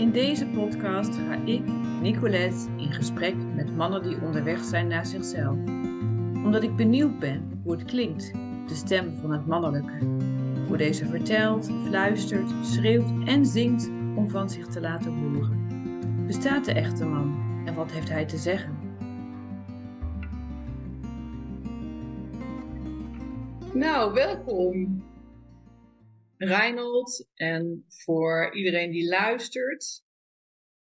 [0.00, 1.62] In deze podcast ga ik,
[2.00, 5.56] Nicolette, in gesprek met mannen die onderweg zijn naar zichzelf.
[6.44, 8.32] Omdat ik benieuwd ben hoe het klinkt,
[8.66, 9.98] de stem van het mannelijke.
[10.66, 15.66] Hoe deze vertelt, fluistert, schreeuwt en zingt om van zich te laten horen.
[16.26, 18.78] Bestaat de echte man en wat heeft hij te zeggen?
[23.72, 25.02] Nou, welkom
[26.42, 30.02] Reinhold en voor iedereen die luistert.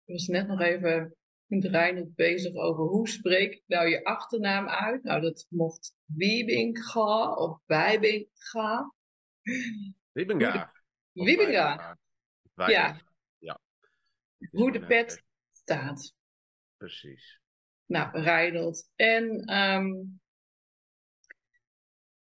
[0.04, 4.68] Ik was net nog even met Reinhold bezig over hoe spreek ik nou je achternaam
[4.68, 5.02] uit.
[5.02, 8.94] Nou, dat mocht Wiebinga of Wijbinga.
[10.12, 10.72] Wiebinga.
[11.12, 11.98] Wiebinga.
[12.54, 13.00] Ja.
[13.38, 13.60] ja.
[14.50, 16.14] Hoe de pet staat.
[16.76, 17.40] Precies.
[17.86, 18.90] Nou, Reinhold.
[18.94, 20.20] En um,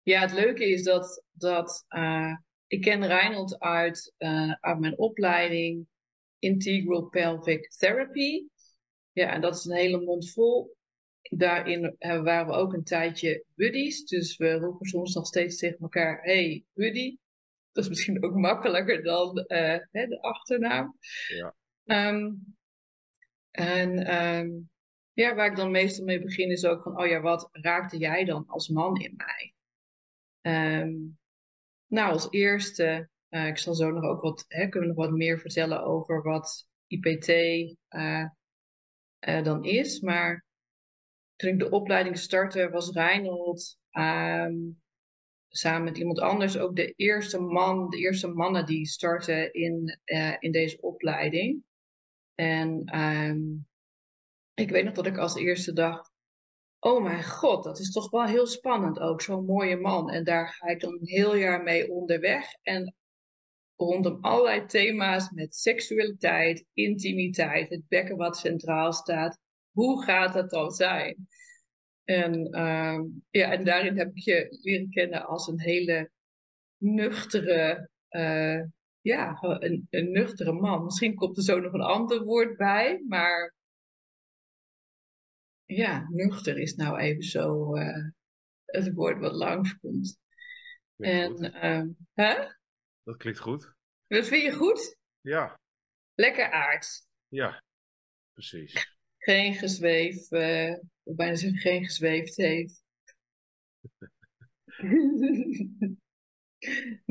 [0.01, 2.35] ja, het leuke is dat, dat uh,
[2.67, 5.87] ik ken Reinhold uit, uh, uit mijn opleiding
[6.39, 8.47] Integral Pelvic Therapy.
[9.11, 10.75] Ja, en dat is een hele mond vol.
[11.21, 14.05] Daarin uh, waren we ook een tijdje buddies.
[14.05, 17.17] Dus we roepen soms nog steeds tegen elkaar: Hey, buddy.
[17.71, 20.97] Dat is misschien ook makkelijker dan uh, hè, de achternaam.
[21.27, 21.55] Ja.
[22.09, 22.55] Um,
[23.51, 24.69] en um,
[25.13, 28.25] ja, waar ik dan meestal mee begin is ook van: Oh ja, wat raakte jij
[28.25, 29.53] dan als man in mij?
[30.81, 31.17] Um,
[31.87, 35.15] nou, als eerste, uh, ik zal zo nog ook wat, hè, kunnen we nog wat
[35.15, 38.25] meer vertellen over wat IPT uh,
[39.19, 39.99] uh, dan is.
[39.99, 40.45] Maar
[41.35, 44.81] toen ik de opleiding startte, was Reinhold um,
[45.47, 49.99] samen met iemand anders ook de eerste man, de eerste mannen die starten in,
[50.39, 51.63] in deze opleiding.
[52.35, 53.67] En um,
[54.53, 56.11] ik weet nog dat ik als eerste dacht,
[56.79, 60.09] oh mijn god, dat is toch wel heel spannend ook, zo'n mooie man.
[60.09, 62.45] En daar ga ik dan een heel jaar mee onderweg.
[62.61, 62.95] En
[63.75, 69.39] rondom allerlei thema's met seksualiteit, intimiteit, het bekken wat centraal staat.
[69.71, 71.27] Hoe gaat dat dan zijn?
[72.03, 76.11] En, uh, ja, en daarin heb ik je leren kennen als een hele
[76.77, 78.61] nuchtere, uh,
[79.01, 80.83] ja, een, een nuchtere man.
[80.83, 83.55] Misschien komt er zo nog een ander woord bij, maar
[85.67, 88.05] ja, nuchter is nou even zo uh,
[88.65, 90.19] het woord wat langskomt.
[90.97, 91.83] En, uh,
[92.13, 92.47] hè?
[93.03, 93.73] Dat klinkt goed.
[94.07, 94.97] Dat vind je goed?
[95.21, 95.59] Ja.
[96.15, 97.07] Lekker aards.
[97.27, 97.63] Ja,
[98.33, 98.95] precies.
[99.17, 100.73] Geen gezweef, uh,
[101.03, 102.83] bijna zeggen geen gezweefd heeft.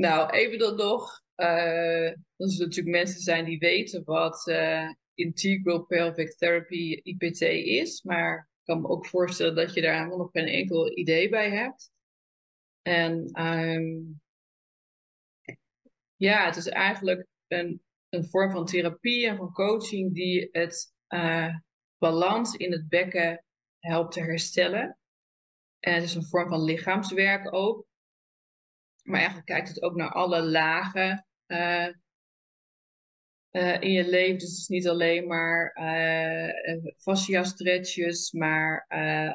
[0.05, 1.21] nou, even dan nog.
[1.35, 4.43] Uh, dat er natuurlijk mensen zijn die weten wat
[5.17, 8.03] Integral Pelvic Therapy, IPT, is.
[8.03, 11.91] Maar ik kan me ook voorstellen dat je daar nog geen enkel idee bij hebt.
[12.81, 14.21] En um,
[16.15, 21.55] ja, het is eigenlijk een, een vorm van therapie en van coaching die het uh,
[21.97, 23.43] balans in het bekken
[23.79, 24.97] helpt te herstellen.
[25.79, 27.85] En het is een vorm van lichaamswerk ook.
[29.03, 31.87] Maar eigenlijk kijkt het ook naar alle lagen uh,
[33.51, 34.37] uh, in je leven.
[34.37, 35.73] Dus het is niet alleen maar
[36.97, 38.85] fascia stretches, maar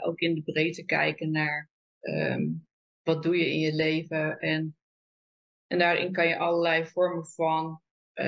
[0.02, 2.66] ook in de breedte kijken naar um,
[3.02, 4.38] wat doe je in je leven.
[4.38, 4.76] En,
[5.66, 7.80] en daarin kan je allerlei vormen van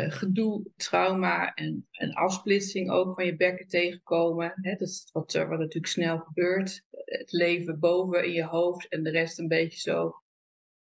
[0.08, 4.52] gedoe, trauma en, en afsplitsing ook van je bekken tegenkomen.
[4.54, 6.82] Hè, dat is wat, wat natuurlijk snel gebeurt.
[6.90, 10.22] Het leven boven in je hoofd en de rest een beetje zo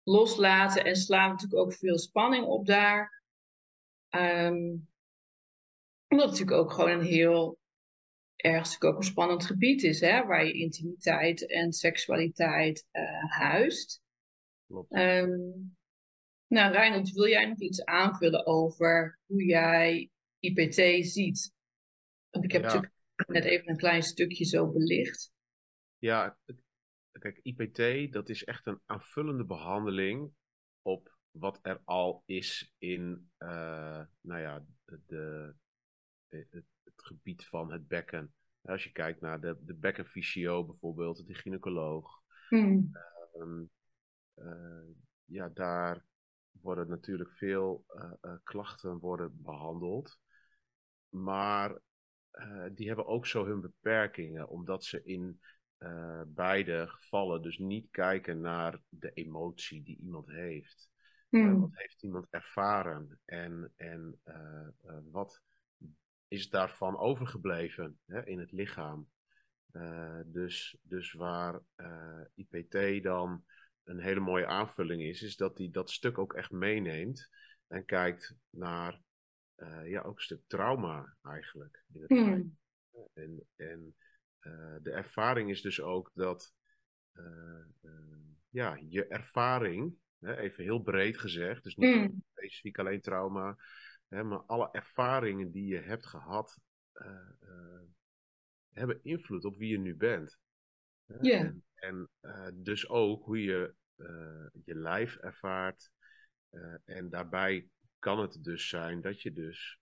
[0.04, 0.86] loslaten.
[0.86, 3.23] En slaan natuurlijk ook veel spanning op daar.
[4.16, 4.88] Um,
[6.07, 7.59] omdat het natuurlijk ook gewoon een heel
[8.35, 14.01] ergens ook een spannend gebied is, hè, waar je intimiteit en seksualiteit uh, huist.
[14.90, 15.75] Um,
[16.47, 20.09] nou, Reinhold, wil jij nog iets aanvullen over hoe jij
[20.40, 21.53] IPT ziet?
[22.30, 22.68] Want ik heb ja.
[22.68, 22.94] natuurlijk
[23.28, 25.31] net even een klein stukje zo belicht.
[25.97, 26.38] Ja,
[27.12, 30.31] kijk, IPT, dat is echt een aanvullende behandeling
[30.81, 35.54] op wat er al is in, uh, nou ja, de,
[36.28, 36.66] het, het,
[36.96, 38.34] gebied van het bekken.
[38.62, 42.22] Als je kijkt naar de, de bekkenfysio bijvoorbeeld, de gynaecoloog.
[42.50, 42.92] Hmm.
[43.36, 43.69] Um,
[44.36, 44.88] uh,
[45.25, 46.06] ja, daar
[46.52, 50.19] worden natuurlijk veel uh, uh, klachten worden behandeld.
[51.10, 51.80] Maar
[52.72, 55.42] die hebben ook zo hun beperkingen, omdat ze in
[56.28, 60.93] beide gevallen dus niet kijken naar de emotie die iemand heeft.
[61.41, 61.59] Hmm.
[61.59, 64.19] wat heeft iemand ervaren en, en
[65.12, 65.41] wat
[66.33, 69.09] is daarvan overgebleven hè, in het lichaam.
[69.71, 73.45] Uh, dus, dus waar eh, IPT dan
[73.83, 77.30] een hele mooie aanvulling is, is dat hij dat stuk ook echt meeneemt
[77.68, 79.01] en kijkt naar
[79.83, 81.83] ja, ook een stuk trauma eigenlijk.
[81.94, 82.57] In het Hmm.
[83.13, 83.95] En, en
[84.81, 86.53] de ervaring is dus ook dat
[88.50, 92.24] ja, je ervaring, hè, even heel breed gezegd, dus niet Hmm.
[92.31, 93.58] specifiek alleen trauma,
[94.08, 96.60] hè, maar alle ervaringen die je hebt gehad,
[98.72, 100.38] hebben invloed op wie je nu bent.
[101.22, 101.40] Ja.
[101.40, 103.75] En, en eh, dus ook hoe je
[104.66, 105.92] je lijf ervaart.
[106.86, 107.68] En daarbij
[108.00, 109.80] kan het dus zijn dat je dus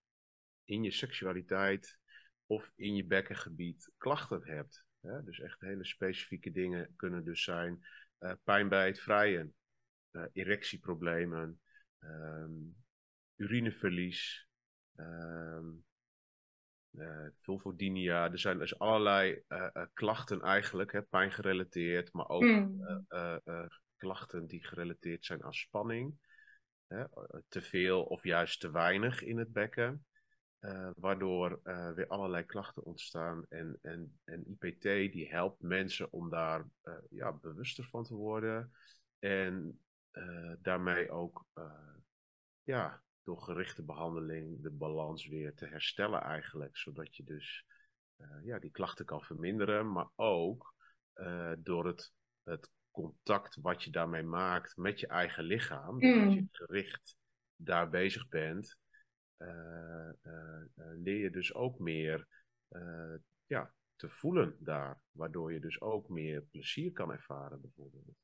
[0.64, 1.98] in je seksualiteit
[2.46, 4.84] of in je bekkengebied klachten hebt.
[5.00, 5.24] Hè?
[5.24, 7.86] Dus echt hele specifieke dingen kunnen dus zijn
[8.44, 9.54] pijn bij het vrijen,
[10.32, 11.60] erectieproblemen,
[12.00, 12.76] um,
[13.36, 14.48] urineverlies,
[14.96, 15.84] um,
[16.92, 18.30] uh, vulvodynia.
[18.30, 23.06] Er zijn dus allerlei uh, uh, klachten eigenlijk, hè, pijn gerelateerd, maar ook Mm.
[23.96, 26.30] klachten die gerelateerd zijn aan spanning.
[26.86, 27.04] Hè,
[27.48, 30.06] te veel of juist te weinig in het bekken.
[30.96, 31.60] waardoor
[31.94, 33.46] weer allerlei klachten ontstaan.
[33.48, 36.64] En, en, en IPT die helpt mensen om daar
[37.10, 38.72] ja, bewuster van te worden.
[39.18, 39.80] En
[40.60, 41.46] daarmee ook
[42.62, 46.76] ja, door gerichte behandeling de balans weer te herstellen eigenlijk.
[46.76, 47.64] Zodat je dus
[48.16, 50.74] uh, ja, die klachten kan verminderen, maar ook
[51.58, 52.12] door het,
[52.42, 57.16] het contact wat je daarmee maakt met je eigen lichaam, doordat je gericht
[57.56, 58.78] daar bezig bent,
[59.38, 60.10] uh,
[60.74, 62.28] leer je dus ook meer
[63.46, 65.00] ja, te voelen daar.
[65.10, 68.21] Waardoor je dus ook meer plezier kan ervaren bijvoorbeeld.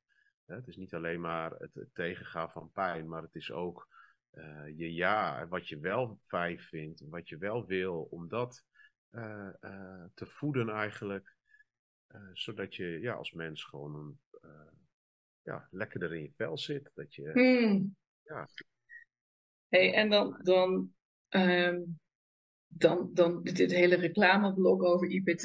[0.49, 3.89] Het is niet alleen maar het, tegengaan van pijn, maar het is ook
[4.33, 8.65] uh, je ja, wat je wel fijn vindt, wat je wel wil, om dat
[9.11, 11.37] uh, uh, te voeden eigenlijk.
[12.33, 14.21] zodat je ja, als mens gewoon een,
[15.43, 16.91] ja, lekkerder in je vel zit.
[16.95, 17.97] Dat je, hmm.
[18.23, 18.49] ja.
[19.69, 20.95] Hey, en dan, dan,
[21.29, 22.01] um,
[22.67, 25.43] dan, dan dit hele reclameblok over IPT.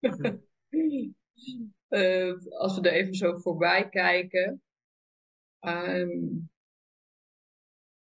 [2.58, 4.62] als we er even zo voorbij kijken.
[5.60, 6.50] Um,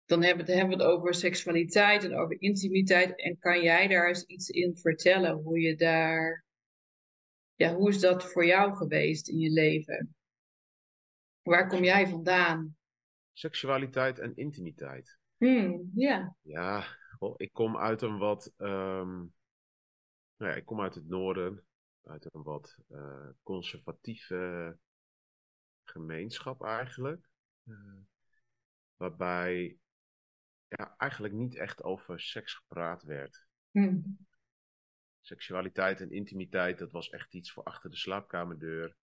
[0.06, 3.22] dan hebben, we het over seksualiteit en over intimiteit.
[3.22, 5.33] En kan jij daar eens iets in vertellen?
[5.33, 6.45] Hoe je daar.
[7.56, 10.16] Ja, hoe is dat voor jou geweest in je leven?
[11.42, 12.78] Waar kom jij vandaan?
[13.33, 15.18] Seksualiteit en intimiteit.
[15.38, 16.36] Hmm, ja.
[16.42, 16.83] Ja,
[17.36, 18.54] ik kom uit een wat.
[18.57, 19.33] Um,
[20.38, 21.66] nou ja, ik kom uit het noorden.
[22.06, 24.78] Uit een wat uh, conservatieve
[25.84, 27.30] gemeenschap eigenlijk.
[27.63, 27.98] Uh,
[28.96, 29.78] waarbij
[30.68, 33.46] ja, eigenlijk niet echt over seks gepraat werd.
[33.72, 34.18] Hmm.
[35.22, 38.96] Seksualiteit en intimiteit, dat was echt iets voor achter de slaapkamerdeur.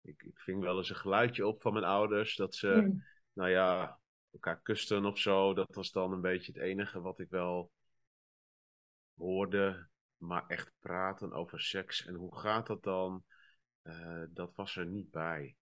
[0.00, 3.04] Ik, ik ving wel eens een geluidje op van mijn ouders dat ze, Hmm.
[3.32, 5.54] nou ja, elkaar kusten of zo.
[5.54, 7.72] Dat was dan een beetje het enige wat ik wel
[9.14, 9.88] hoorde.
[10.26, 13.24] Maar echt praten over seks en hoe gaat dat dan,
[13.82, 15.56] uh, dat was er niet bij.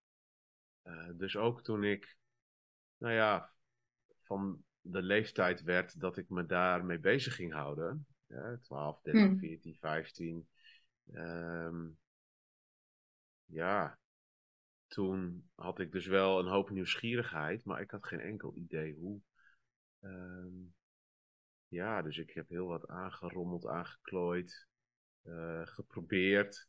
[0.83, 2.17] Uh, dus ook toen ik,
[2.97, 3.53] nou ja,
[4.21, 8.07] van de leeftijd werd dat ik me daarmee bezig ging houden.
[8.27, 9.37] Ja, 12, 13, Hmm.
[9.37, 10.47] 14, 15.
[11.11, 11.97] Um,
[13.45, 13.99] ja,
[14.87, 19.21] toen had ik dus wel een hoop nieuwsgierigheid, maar ik had geen enkel idee hoe.
[19.99, 20.73] Um,
[21.73, 24.67] ja, dus ik heb heel wat aangerommeld, aangeklooid,
[25.23, 26.67] uh, geprobeerd.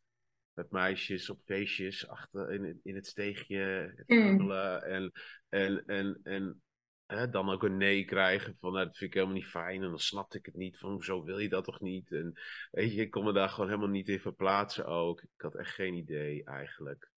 [0.53, 4.51] Met meisjes op feestjes achter in, in het steegje Hmm.
[4.51, 5.13] en,
[5.49, 6.63] en, en, en
[7.07, 9.89] hè, dan ook een nee krijgen van nou, dat vind ik helemaal niet fijn en
[9.89, 12.33] dan snapte ik het niet van hoezo wil je dat toch niet en
[12.71, 15.23] weet je, ik kon me daar gewoon helemaal niet in verplaatsen ook.
[15.23, 17.11] Ik had echt geen idee eigenlijk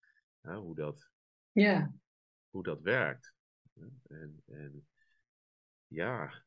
[0.41, 1.09] hè, hoe, dat,
[1.51, 1.93] Ja.
[2.49, 3.33] hoe dat werkt.
[4.07, 4.87] En, en
[5.87, 6.43] ja,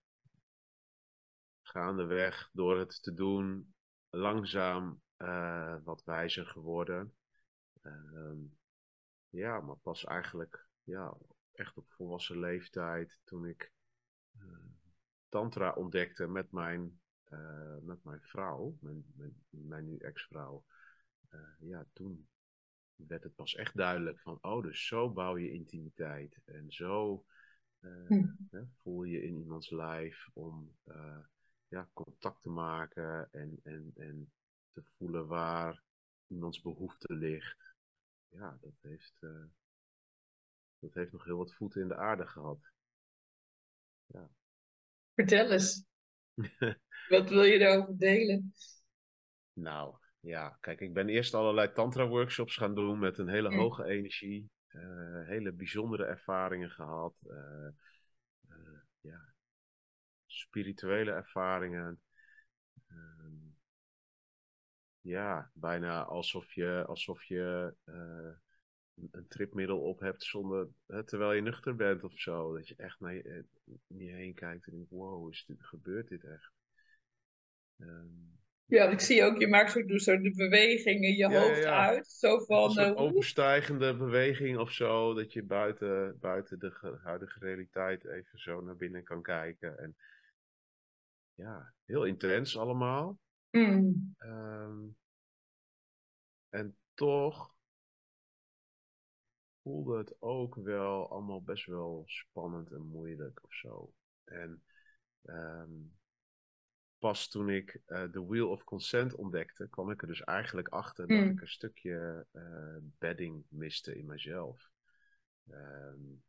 [1.69, 3.75] gaandeweg door het te doen,
[4.11, 7.15] langzaam uh, wat wijzer geworden.
[7.83, 8.37] Uh,
[9.29, 11.17] ja, maar pas eigenlijk ja,
[11.53, 13.73] echt op volwassen leeftijd, toen ik
[14.37, 14.65] uh,
[15.29, 20.65] Tantra ontdekte met mijn, uh, met mijn vrouw, mijn, mijn, mijn nu ex-vrouw,
[21.59, 22.29] ja, toen
[22.95, 27.25] werd het pas echt duidelijk van, oh, dus zo bouw je intimiteit en zo
[27.81, 28.27] hm.
[28.51, 30.77] hè, voel je in iemands lijf om
[31.69, 34.33] ja, contact te maken en, en, en
[34.73, 35.83] te voelen waar
[36.27, 37.75] iemands behoefte ligt.
[38.29, 39.45] Ja, dat heeft, uh,
[40.79, 42.59] dat heeft nog heel wat voeten in de aarde gehad.
[44.07, 44.29] Ja.
[45.15, 45.85] Vertel eens.
[47.09, 48.53] wat wil je daarover delen?
[49.53, 53.57] Nou, ja, kijk, ik ben eerst allerlei tantra-workshops gaan doen met een hele Hm.
[53.57, 54.51] hoge energie.
[54.69, 57.15] Uh, hele bijzondere ervaringen gehad.
[57.27, 57.69] Uh,
[59.01, 59.33] ja,
[60.39, 62.01] spirituele ervaringen.
[62.89, 63.37] Ehm,
[65.01, 68.37] ja, bijna alsof je, alsof je uh,
[69.11, 70.69] een tripmiddel op hebt zonder,
[71.05, 72.55] terwijl je nuchter bent of zo.
[72.55, 73.45] Dat je echt naar je,
[73.87, 76.53] je heen kijkt en denkt, wow, is dit, gebeurt dit echt?
[77.77, 82.07] Um, ja, ik zie ook, je maakt zo, zo de bewegingen je hoofd uit.
[82.07, 88.05] Zo van, een uh, overstijgende beweging of zo, dat je buiten, buiten de huidige realiteit
[88.05, 89.79] even zo naar binnen kan kijken.
[89.79, 89.97] En
[91.39, 93.19] ja, heel intens allemaal.
[93.51, 94.15] Mm.
[94.19, 94.97] Um,
[96.49, 97.55] en toch
[99.63, 103.93] voelde het ook wel allemaal best wel spannend en moeilijk of zo.
[104.25, 104.63] En
[105.23, 105.97] um,
[106.99, 111.07] pas toen ik uh, The Wheel of Consent ontdekte, kwam ik er dus eigenlijk achter
[111.07, 111.31] dat mm.
[111.31, 114.71] ik een stukje uh, bedding miste in mezelf.
[115.51, 116.23] Um,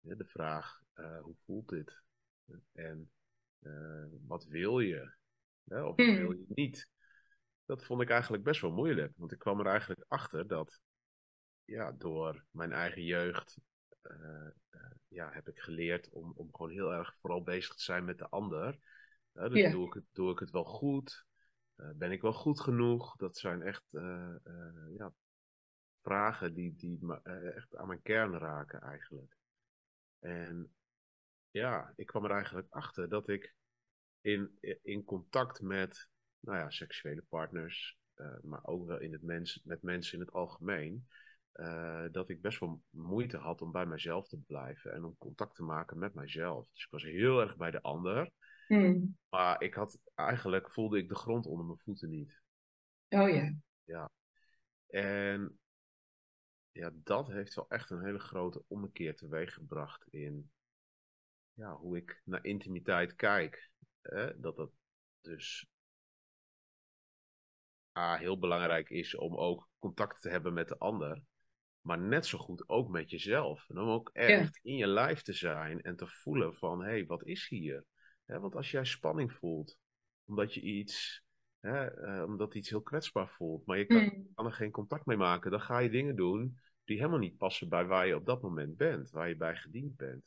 [0.00, 2.02] ja, de vraag, uh, hoe voelt dit?
[2.72, 3.10] En
[4.26, 5.14] wat wil je?
[5.64, 6.16] of mm.
[6.16, 6.88] wil je niet?
[7.64, 9.12] Dat vond ik eigenlijk best wel moeilijk.
[9.16, 10.80] Want ik kwam er eigenlijk achter dat
[11.64, 13.58] ja, door mijn eigen jeugd
[15.08, 18.28] ja, heb ik geleerd om, om gewoon heel erg vooral bezig te zijn met de
[18.28, 18.78] ander
[19.32, 21.26] dus doe, ik het, doe ik het wel goed?
[21.74, 23.16] Ben ik wel goed genoeg?
[23.16, 23.84] Dat zijn echt
[24.96, 25.12] ja,
[26.02, 27.20] vragen die, die
[27.54, 29.36] echt aan mijn kern raken eigenlijk.
[30.18, 30.72] En
[31.52, 33.54] ja, ik kwam er eigenlijk achter dat ik
[34.20, 36.08] in, in contact met
[36.40, 37.98] nou ja, seksuele partners,
[38.42, 41.08] maar ook wel in het mens, met mensen in het algemeen,
[42.10, 45.62] dat ik best wel moeite had om bij mezelf te blijven en om contact te
[45.62, 46.68] maken met mijzelf.
[46.72, 48.30] Dus ik was heel erg bij de ander.
[48.66, 49.18] Hmm.
[49.28, 52.42] Maar ik had eigenlijk voelde ik de grond onder mijn voeten niet.
[53.08, 53.54] Oh ja.
[53.84, 54.10] Ja.
[54.86, 55.58] En
[56.70, 60.50] ja, dat heeft wel echt een hele grote ommekeer teweeggebracht in
[61.54, 63.70] ja, hoe ik naar intimiteit kijk.
[64.02, 64.40] Hè?
[64.40, 64.70] Dat dat
[65.20, 65.66] dus
[67.98, 71.22] A, heel belangrijk is om ook contact te hebben met de ander.
[71.80, 73.68] Maar net zo goed ook met jezelf.
[73.68, 77.06] En om ook echt in je lijf te zijn en te voelen van, hé, hey,
[77.06, 77.84] wat is hier?
[78.40, 79.78] want als jij spanning voelt,
[80.24, 81.22] omdat je iets,
[81.60, 84.28] uh, omdat iets heel kwetsbaar voelt, maar je kan, hmm.
[84.34, 87.68] kan, er geen contact mee maken, dan ga je dingen doen die helemaal niet passen
[87.68, 90.22] bij waar je op dat moment bent, waar je bij gediend bent.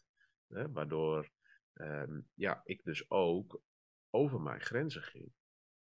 [0.47, 1.29] Waardoor
[1.73, 3.61] ehm, ja, ik dus ook
[4.09, 5.31] over mijn grenzen ging.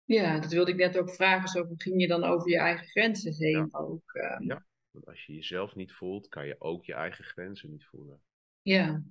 [0.04, 1.48] Ja, dat wilde ik net ook vragen.
[1.48, 3.78] Zo ging je dan over je eigen grenzen heen ja.
[3.78, 4.14] ook?
[4.14, 4.42] Ehm?
[4.42, 8.22] Ja, want als je jezelf niet voelt, kan je ook je eigen grenzen niet voelen.
[8.62, 9.02] Ja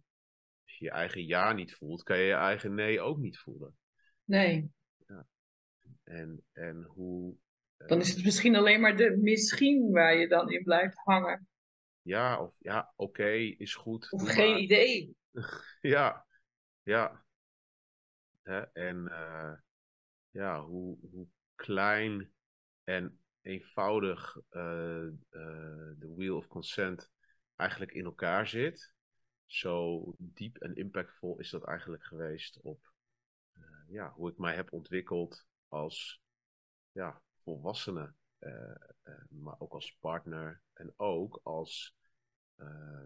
[0.73, 3.77] als je je eigen ja niet voelt, kan je je eigen nee ook niet voelen.
[4.23, 4.71] Nee.
[5.07, 5.25] Ja.
[6.03, 7.35] En, en hoe.
[7.77, 11.47] Dan is het misschien alleen maar de misschien waar je dan in blijft hangen.
[12.01, 14.11] Ja, of ja, oké, is goed.
[14.11, 15.15] Of geen idee.
[15.81, 16.25] ja,
[16.83, 17.25] ja.
[18.41, 18.61] Hè?
[18.61, 19.53] En uh,
[20.29, 22.33] ja, hoe, hoe klein
[22.83, 27.11] en eenvoudig uh, uh, de Wheel of Consent
[27.55, 28.93] eigenlijk in elkaar zit
[29.45, 32.91] zo diep en impactvol is dat eigenlijk geweest op
[33.87, 36.21] ja, hoe ik mij heb ontwikkeld als
[36.91, 38.13] ja, volwassene,
[39.29, 41.95] maar ook als partner en ook als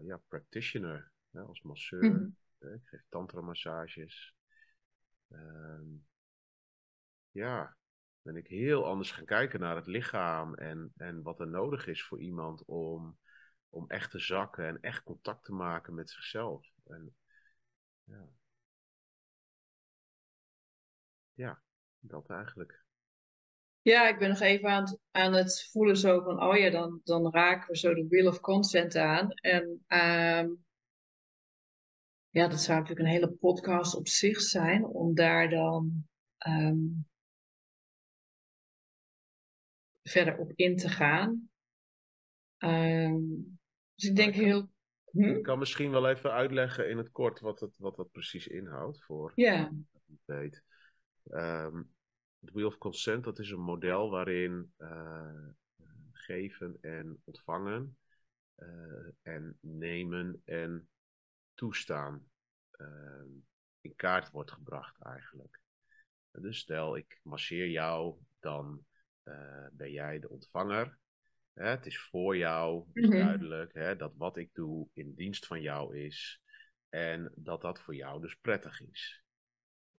[0.02, 1.12] ja, practitioner,
[1.46, 2.04] als masseur.
[2.04, 2.74] Mm -hmm.
[2.74, 4.34] ik geef tantra-massages.
[5.28, 5.86] Ehm,
[7.30, 7.76] ja,
[8.22, 12.04] ben ik heel anders gaan kijken naar het lichaam en, en wat er nodig is
[12.04, 13.18] voor iemand om
[13.70, 16.66] om echt te zakken en echt contact te maken met zichzelf.
[16.86, 17.14] En,
[18.04, 18.28] ja.
[21.34, 21.62] ja,
[21.98, 22.84] dat eigenlijk.
[23.82, 27.00] Ja, ik ben nog even aan het, aan het voelen zo van, oh ja, dan,
[27.04, 29.30] dan raken we zo de will of consent aan.
[29.30, 30.64] En um,
[32.30, 36.08] ja, dat zou natuurlijk een hele podcast op zich zijn, om daar dan
[36.46, 37.06] um,
[40.02, 41.50] verder op in te gaan.
[42.58, 43.58] Um,
[43.94, 44.70] dus ik denk heel.
[45.10, 45.22] Hm?
[45.22, 49.04] Ik kan misschien wel even uitleggen in het kort wat het, wat dat precies inhoudt
[49.04, 49.72] voor ja.
[50.24, 50.62] weet.
[51.30, 51.94] Um,
[52.40, 55.48] het Wheel of Consent, dat is een model waarin uh,
[56.12, 57.96] geven en ontvangen
[58.56, 60.88] uh, en nemen en
[61.58, 62.30] toestaan
[62.76, 63.42] uh,
[63.80, 65.60] in kaart wordt gebracht eigenlijk.
[66.30, 68.84] Dus stel ik masseer jou, dan
[69.22, 70.98] eh, ben jij de ontvanger
[71.58, 73.18] Hè, het is voor jou, het is mhm.
[73.18, 76.40] duidelijk hè, dat wat ik doe in dienst van jou is.
[76.88, 79.22] En dat dat voor jou dus prettig is.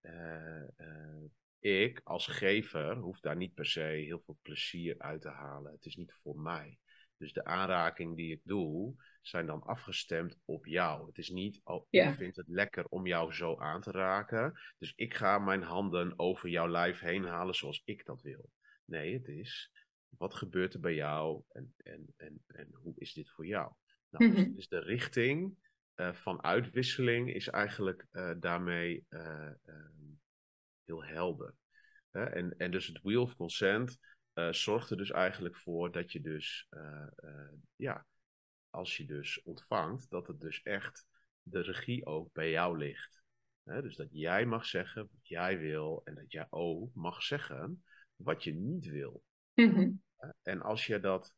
[0.02, 1.24] Uh, uh,
[1.58, 5.72] ik als gever hoef daar niet per se heel veel plezier uit te halen.
[5.72, 6.78] Het is niet voor mij.
[7.20, 11.06] Dus de aanraking die ik doe, zijn dan afgestemd op jou.
[11.06, 14.60] Het is niet, oh, ik vind het lekker om jou zo aan te raken.
[14.78, 18.50] Dus ik ga mijn handen over jouw lijf heen halen zoals ik dat wil.
[18.84, 19.70] Nee, het is,
[20.08, 23.72] wat gebeurt er bij jou en, en, en, en hoe is dit voor jou?
[24.10, 24.54] Nou, dus, Mhm.
[24.54, 25.56] dus de richting
[25.94, 30.08] eh, van uitwisseling is eigenlijk eh, daarmee eh, ehm,
[30.84, 31.54] heel helder.
[32.10, 33.98] En, en dus het Wheel of Consent
[34.32, 38.06] eh, zorgt er dus eigenlijk voor dat je dus, eh, eh, ja,
[38.70, 41.06] als je dus ontvangt, dat het dus echt
[41.42, 43.22] de regie ook bij jou ligt.
[43.62, 47.84] Dus dat jij mag zeggen wat jij wil en dat jij ook mag zeggen
[48.16, 49.22] wat je niet wil.
[49.54, 49.90] Mhm.
[50.42, 51.34] En als je dat,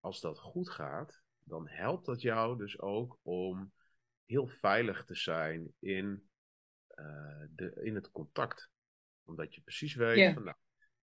[0.00, 3.72] als dat goed gaat, dan helpt dat jou dus ook om
[4.24, 6.28] heel veilig te zijn in,
[7.50, 8.70] de, in het contact.
[9.24, 10.56] Omdat je precies weet van, nou,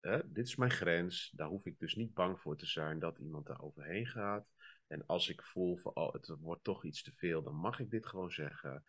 [0.08, 1.32] hè, dit is mijn grens.
[1.36, 4.48] Daar hoef ik dus niet bang voor te zijn dat iemand daar overheen gaat.
[4.88, 7.90] En als ik voel van, oh, het wordt toch iets te veel, dan mag ik
[7.90, 8.84] dit gewoon zeggen.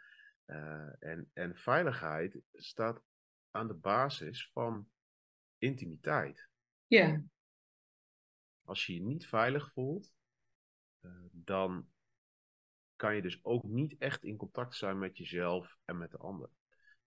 [0.45, 3.03] Eh, en, en veiligheid staat
[3.51, 4.89] aan de basis van
[5.59, 6.49] intimiteit
[6.87, 7.23] Ja,
[8.63, 10.13] als je je niet veilig voelt,
[11.01, 11.89] eh, dan
[12.97, 16.51] kan je dus ook niet echt in contact zijn met jezelf en met de ander.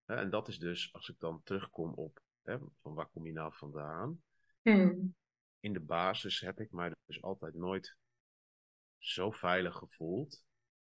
[0.05, 3.53] En dat is dus, als ik dan terugkom op, hè, van waar kom je nou
[3.53, 4.21] vandaan?
[4.61, 5.05] Mhm.
[5.59, 7.97] In de basis heb ik mij dus altijd nooit
[8.97, 10.43] zo veilig gevoeld,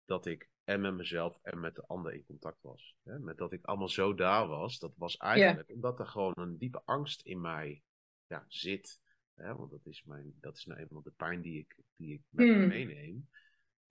[0.05, 2.97] dat ik en met mezelf en met de ander in contact was.
[3.03, 6.59] Hè, met dat ik allemaal zo daar was, dat was eigenlijk omdat er gewoon een
[6.59, 7.83] diepe angst in mij
[8.27, 9.01] ja, zit.
[9.35, 12.23] Hè, want dat is, mijn, dat is nou eenmaal de pijn die ik, die ik
[12.29, 12.69] met me Hmm.
[12.69, 13.29] meeneem.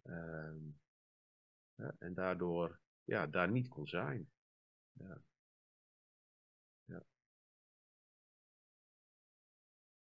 [0.04, 0.58] Ehm,
[2.00, 4.30] en daardoor ja, daar niet kon zijn.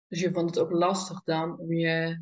[0.08, 2.22] Dus je vond het ook lastig dan om je,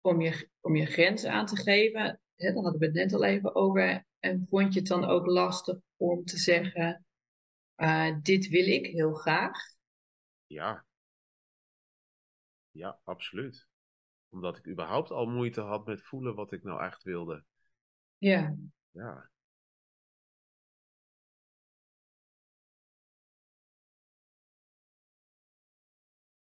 [0.00, 2.20] om je, om je grenzen aan te geven.
[2.36, 4.06] Hè, daar hadden we het net al even over.
[4.18, 7.04] En vond je het dan ook lastig om te zeggen,
[7.74, 9.58] eh, dit wil ik heel graag?
[10.46, 10.84] Ja.
[12.70, 13.66] Ja, absoluut.
[14.28, 17.44] Omdat ik überhaupt al moeite had met voelen wat ik nou echt wilde.
[18.18, 18.56] Ja,
[18.90, 19.30] Ja.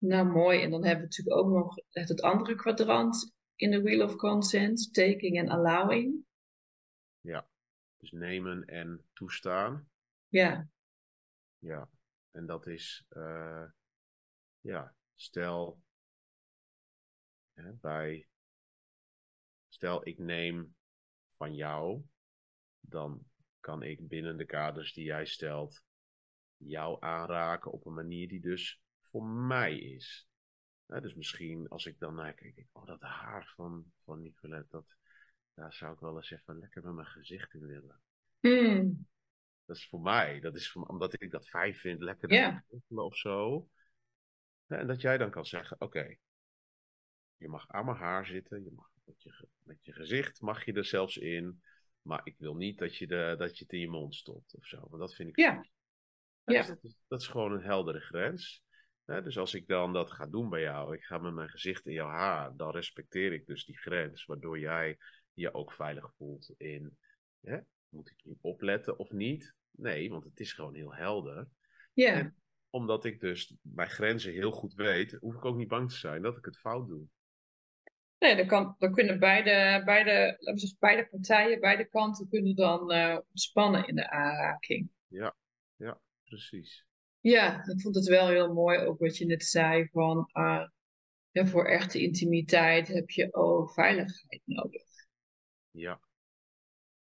[0.03, 0.63] Nou mooi.
[0.63, 4.95] En dan hebben we natuurlijk ook nog het, andere kwadrant in de Wheel of Consent,
[4.95, 6.25] taking en allowing.
[7.97, 9.91] Dus nemen en toestaan.
[10.29, 10.69] Ja,
[11.59, 11.89] Ja,
[12.31, 13.65] en dat is, eh,
[14.61, 15.83] ja, stel,
[17.53, 18.27] hè, bij,
[19.69, 20.77] stel ik neem
[21.37, 22.03] van jou,
[22.81, 25.83] dan kan ik binnen de kaders die jij stelt,
[26.57, 28.82] jou aanraken op een manier die dus
[29.13, 30.27] voor mij is.
[30.87, 34.67] Dus misschien als ik dan naar kijk, denk ik, oh dat haar van, van Nicolette,
[34.71, 34.97] dat,
[35.55, 38.01] daar zou ik wel eens even lekker met mijn gezicht in willen.
[38.41, 39.07] Hmm,
[39.65, 40.41] Dat is voor mij.
[40.41, 43.69] Dat is voor, omdat ik dat fijn vind, lekker het of zo.
[44.67, 46.17] Ja, En dat jij dan kan zeggen, oké,
[47.37, 50.73] je mag aan mijn haar zitten, je mag met je, met je gezicht mag je
[50.73, 51.63] er zelfs in,
[52.03, 54.65] maar ik wil niet dat je, de, dat je het in je mond stopt of
[54.67, 55.53] zo, want dat vind ik Ja.
[55.53, 55.65] Ja,
[56.45, 56.75] dus Ja.
[56.75, 58.63] dat, is, dat is gewoon een heldere grens.
[59.05, 61.93] Dus als ik dan dat ga doen bij jou, ik ga met mijn gezicht in
[61.93, 64.99] jouw haar, dan respecteer ik dus die grens, waardoor jij
[65.33, 66.99] je ook veilig voelt in,
[67.89, 69.55] moet ik nu opletten of niet?
[69.71, 71.49] Nee, want het is gewoon heel helder.
[71.93, 72.33] ja,
[72.71, 76.23] omdat ik dus mijn grenzen heel goed weet, hoef ik ook niet bang te zijn
[76.23, 77.07] dat ik het fout doe.
[78.19, 83.19] Nee, dan, kan, dan kunnen beide, beide, zeggen, beide partijen, beide kanten kunnen dan eh,
[83.29, 84.91] ontspannen in de aanraking.
[85.07, 85.37] Ja,
[85.77, 86.87] ja, precies.
[87.23, 90.65] Ja, ik vond het wel heel mooi ook wat je net zei van eh,
[91.31, 94.83] ja, voor echte intimiteit heb je ook veiligheid nodig.
[95.71, 96.01] Ja,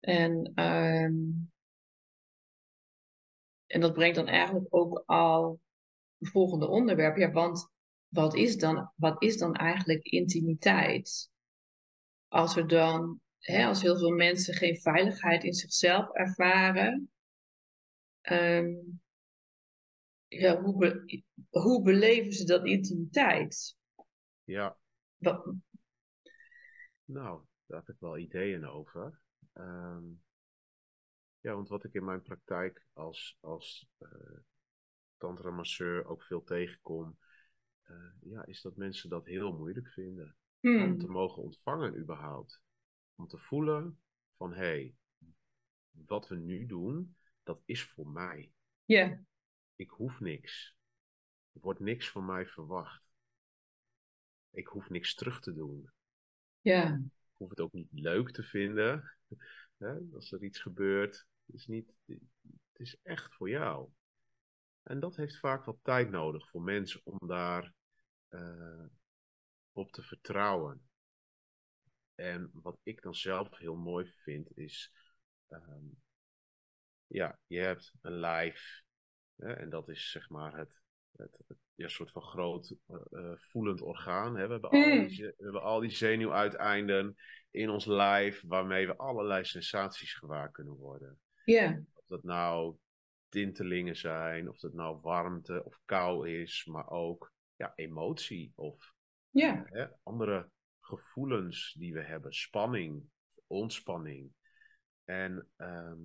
[0.01, 1.15] En, ehm,
[3.67, 5.61] en dat brengt dan eigenlijk ook al
[6.19, 7.17] het volgende onderwerp.
[7.17, 7.71] Ja, want
[8.09, 11.31] wat is dan, wat is dan eigenlijk intimiteit?
[12.29, 17.11] Als er dan, hè, als heel veel mensen geen veiligheid in zichzelf ervaren,
[18.21, 18.75] ehm,
[20.29, 23.77] ja, hoe, be- hoe beleven ze dat intimiteit?
[24.45, 24.77] ja.
[25.19, 25.55] Wat,
[27.05, 29.21] Nou, daar heb ik wel ideeën over.
[29.53, 30.05] Ehm,
[31.41, 34.09] ja, want wat ik in mijn praktijk als, als eh
[35.17, 37.19] tantra-masseur ook veel tegenkom,
[37.83, 40.37] eh, ja, is dat mensen dat heel moeilijk vinden.
[40.61, 42.63] hmm, om te mogen ontvangen überhaupt.
[43.17, 44.01] Om te voelen
[44.37, 44.95] van hé, hey,
[45.91, 48.53] wat we nu doen, dat is voor mij.
[48.85, 49.21] ja,
[49.79, 50.77] Ik hoef niks.
[51.53, 53.11] Er wordt niks van mij verwacht.
[54.51, 55.91] ik hoef niks terug te doen.
[56.61, 56.95] Ja.
[57.05, 59.17] Ik hoef het ook niet leuk te vinden.
[59.77, 59.99] Hè?
[60.13, 63.91] Als er iets gebeurt, het is, niet, het is echt voor jou.
[64.83, 67.75] En dat heeft vaak wat tijd nodig voor mensen om daar
[68.29, 68.87] uh,
[69.73, 70.89] op te vertrouwen.
[72.15, 74.93] En wat ik dan zelf heel mooi vind is,
[75.49, 76.03] um,
[77.07, 78.87] ja, je hebt een lijf
[79.39, 80.81] hè, en dat is zeg maar het,
[81.17, 82.75] het, het ja, soort van groot
[83.11, 84.37] uh, voelend orgaan.
[84.37, 84.47] Hè.
[84.47, 85.07] We, hebben al Hmm.
[85.07, 87.17] die, we hebben al die zenuwuiteinden
[87.51, 91.21] in ons lijf waarmee we allerlei sensaties gewaar kunnen worden.
[91.45, 91.83] Ja.
[91.93, 92.77] Of dat nou
[93.29, 98.95] tintelingen zijn, of dat nou warmte of kou is, maar ook ja, emotie of
[99.33, 103.03] hè, andere gevoelens die we hebben, spanning,
[103.47, 104.33] ontspanning.
[105.05, 105.99] En ehm,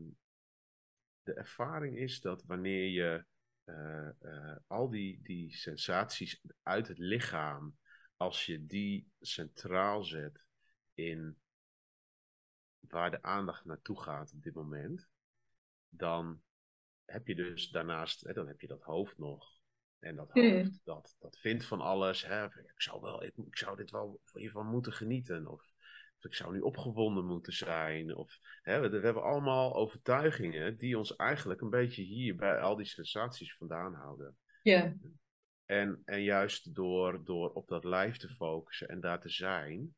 [1.23, 3.25] de ervaring is dat wanneer je
[3.65, 7.77] uh, uh, al die, die sensaties uit het lichaam,
[8.17, 10.43] als je die centraal zet
[10.93, 11.37] in
[12.79, 15.07] waar de aandacht naartoe gaat op dit moment,
[15.89, 16.41] dan
[17.05, 19.61] heb je dus daarnaast, hè, dan heb je dat hoofd nog.
[19.99, 22.25] En dat hoofd, dat, dat vindt van alles.
[22.25, 22.45] Hè.
[22.45, 25.47] Ik, zou wel, ik, ik zou dit wel hiervan moeten genieten.
[25.47, 25.72] Of
[26.25, 28.15] ik zou nu opgewonden moeten zijn.
[28.15, 32.75] Of, hè, we, we, hebben allemaal overtuigingen die ons eigenlijk een beetje hier bij al
[32.75, 34.37] die sensaties vandaan houden.
[34.63, 34.93] Ja.
[35.65, 39.95] En, en juist door, door op dat lijf te focussen en daar te zijn,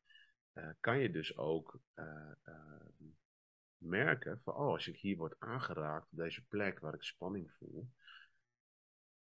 [0.54, 2.54] uh, kan je dus ook uh, uh,
[3.78, 7.88] merken van, oh, als ik hier word aangeraakt op deze plek waar ik spanning voel,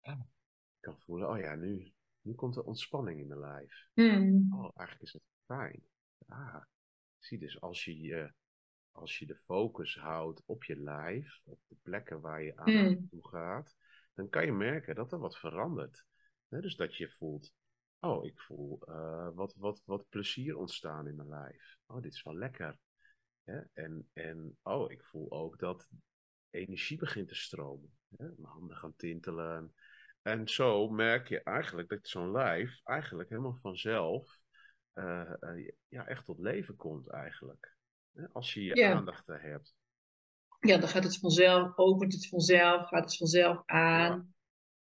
[0.01, 0.17] ik
[0.81, 3.89] kan voelen, oh ja, nu, nu komt er ontspanning in mijn lijf.
[3.95, 4.55] Mm.
[4.55, 5.83] Oh, eigenlijk is het fijn.
[6.29, 6.63] Ah,
[7.27, 8.33] zie dus als je je,
[8.93, 12.83] als je de focus houdt op je lijf, op de plekken waar je aan Mm.
[12.83, 13.77] naartoe gaat,
[14.15, 16.05] dan kan je merken dat er wat verandert.
[16.49, 17.53] He, dus dat je voelt,
[18.01, 21.77] oh, ik voel uh, wat, wat, wat plezier ontstaan in mijn lijf.
[21.87, 22.79] Oh, dit is wel lekker.
[23.45, 25.89] He, en, en oh, ik voel ook dat
[26.51, 27.99] energie begint te stromen.
[28.17, 29.75] He, mijn handen gaan tintelen.
[30.23, 34.45] En zo merk je eigenlijk dat zo'n lijf eigenlijk helemaal vanzelf
[34.99, 37.75] uh, uh, ja, echt tot leven komt eigenlijk.
[38.33, 38.93] Als je je Ja.
[38.95, 39.75] aandacht er hebt.
[40.61, 44.35] Ja, dan gaat het vanzelf, opent het vanzelf, gaat het vanzelf aan.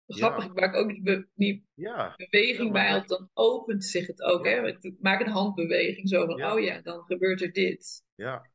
[0.07, 0.49] Grappig, Ja.
[0.49, 4.45] ik maak ook die, be- die Ja, beweging bij, want dan opent zich het ook.
[4.45, 4.67] Hè?
[4.67, 8.03] Ik maak een handbeweging zo van, oh ja, dan gebeurt er dit.
[8.15, 8.49] ja,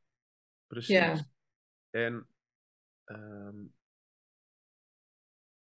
[0.67, 1.23] precies.
[1.89, 2.27] En
[3.03, 3.65] ehm,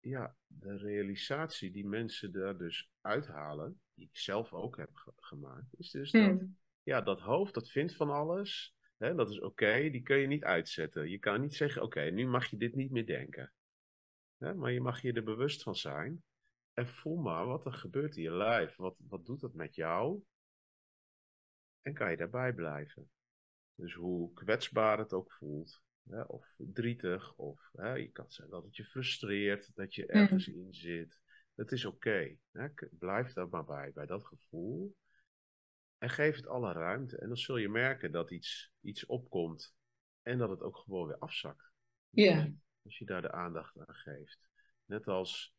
[0.00, 5.74] ja, de realisatie die mensen daar dus uithalen, die ik zelf ook heb ge- gemaakt,
[5.78, 6.58] is dus dat Hmm.
[6.82, 8.74] ja, dat hoofd, dat vindt van alles.
[8.96, 11.10] Hè, dat is oké, die kun je niet uitzetten.
[11.10, 13.52] Je kan niet zeggen, oké, nu mag je dit niet meer denken.
[14.38, 16.22] Hè, maar je mag je er bewust van zijn.
[16.72, 18.76] En voel maar wat er gebeurt in je lijf.
[18.76, 20.22] Wat, wat doet dat met jou?
[21.82, 23.10] En kan je daarbij blijven.
[23.74, 25.82] Dus hoe kwetsbaar het ook voelt.
[26.08, 27.34] Hè, of verdrietig.
[27.36, 29.70] Of hè, je kan zeggen dat het je frustreert.
[29.74, 31.20] Dat je ergens in zit.
[31.54, 32.36] Het is oké.
[32.90, 33.92] blijf daar maar bij.
[33.94, 34.96] Bij dat gevoel.
[35.98, 37.16] En geef het alle ruimte.
[37.18, 39.74] En dan zul je merken dat iets, iets opkomt.
[40.22, 41.70] En dat het ook gewoon weer afzakt.
[42.10, 42.50] Ja.
[42.82, 44.48] Als je daar de aandacht aan geeft.
[44.84, 45.54] Net als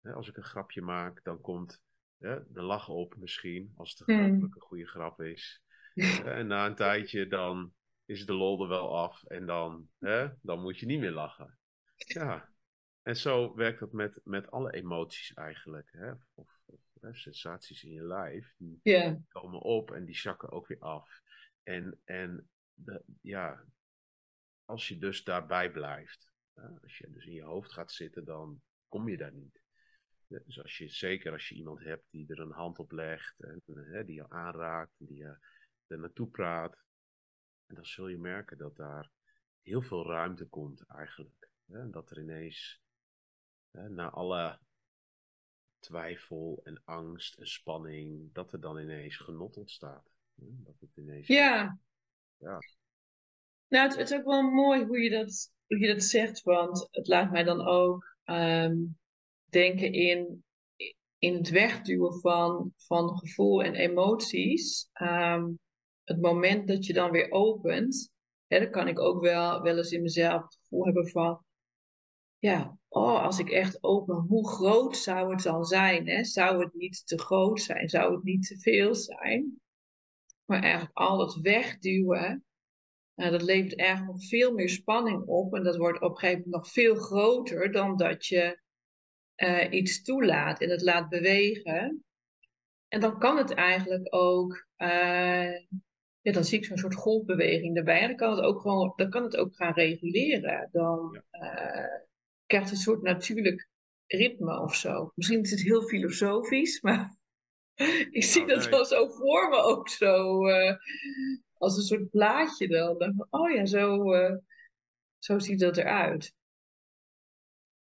[0.00, 1.82] hè, als ik een grapje maak, dan komt
[2.18, 3.72] hè, de lach op misschien.
[3.76, 4.30] Als het Hmm.
[4.30, 5.62] hopelijk een goede grap is.
[6.24, 7.74] En na een tijdje dan
[8.10, 9.24] is de lol er wel af.
[9.24, 11.58] En dan, hè, dan moet je niet meer lachen.
[11.96, 12.52] Ja.
[13.02, 15.88] En zo werkt dat met, met alle emoties eigenlijk.
[15.92, 16.12] Hè?
[16.34, 18.54] Of, of hè, sensaties in je lijf.
[18.56, 18.80] Die,
[19.28, 21.20] komen op en die zakken ook weer af.
[21.62, 23.64] En, en de, ja,
[24.64, 28.62] als je dus daarbij blijft, hè, als je dus in je hoofd gaat zitten, dan
[28.88, 29.60] kom je daar niet.
[30.26, 33.62] Dus als je, zeker als je iemand hebt die er een hand op legt, en,
[33.66, 35.38] hè, die je aanraakt, die je
[35.86, 36.78] er naartoe praat,
[37.70, 39.10] en dan zul je merken dat daar
[39.62, 41.48] heel veel ruimte komt eigenlijk.
[41.66, 42.80] Hè, en dat er ineens,
[43.70, 44.58] hè, na alle
[45.78, 50.10] twijfel en angst en spanning, dat er dan ineens genot ontstaat.
[50.34, 51.78] Hè, Dat het ineens Ja.
[52.36, 52.58] Ja.
[53.68, 56.88] Nou, het, het is ook wel mooi hoe je dat, hoe je dat zegt, want
[56.90, 58.76] het laat mij dan ook ehm,
[59.44, 60.44] denken in,
[61.18, 64.88] in het wegduwen van, van gevoel en emoties.
[64.92, 65.50] Ehm,
[66.10, 68.12] het moment dat je dan weer opent,
[68.46, 71.44] hè, dan kan ik ook wel, wel eens in mezelf het gevoel hebben van,
[72.38, 76.08] ja, oh, als ik echt open, hoe groot zou het dan zijn?
[76.08, 76.24] Hè?
[76.24, 77.88] Zou het niet te groot zijn?
[77.88, 79.60] Zou het niet te veel zijn?
[80.44, 82.44] Maar eigenlijk al het wegduwen,
[83.14, 85.54] nou, dat levert eigenlijk nog veel meer spanning op.
[85.54, 88.60] En dat wordt op een gegeven moment nog veel groter dan dat je
[89.34, 92.04] eh, iets toelaat en het laat bewegen.
[92.88, 95.52] en dan kan het eigenlijk ook, uh,
[96.20, 98.00] ja, dan zie ik zo'n soort golfbeweging erbij.
[98.00, 100.68] En dan kan het ook gewoon, dan kan het ook gaan reguleren.
[100.72, 102.00] Dan uh,
[102.46, 103.68] krijgt het een soort natuurlijk
[104.06, 105.12] ritme of zo.
[105.14, 107.16] Misschien is het heel filosofisch, maar
[108.10, 110.46] ik zie nou, dat wel zo voor me ook zo.
[110.48, 110.76] Uh,
[111.52, 113.26] als een soort plaatje dan.
[113.30, 114.04] oh ja, zo,
[115.18, 116.34] zo ziet dat eruit.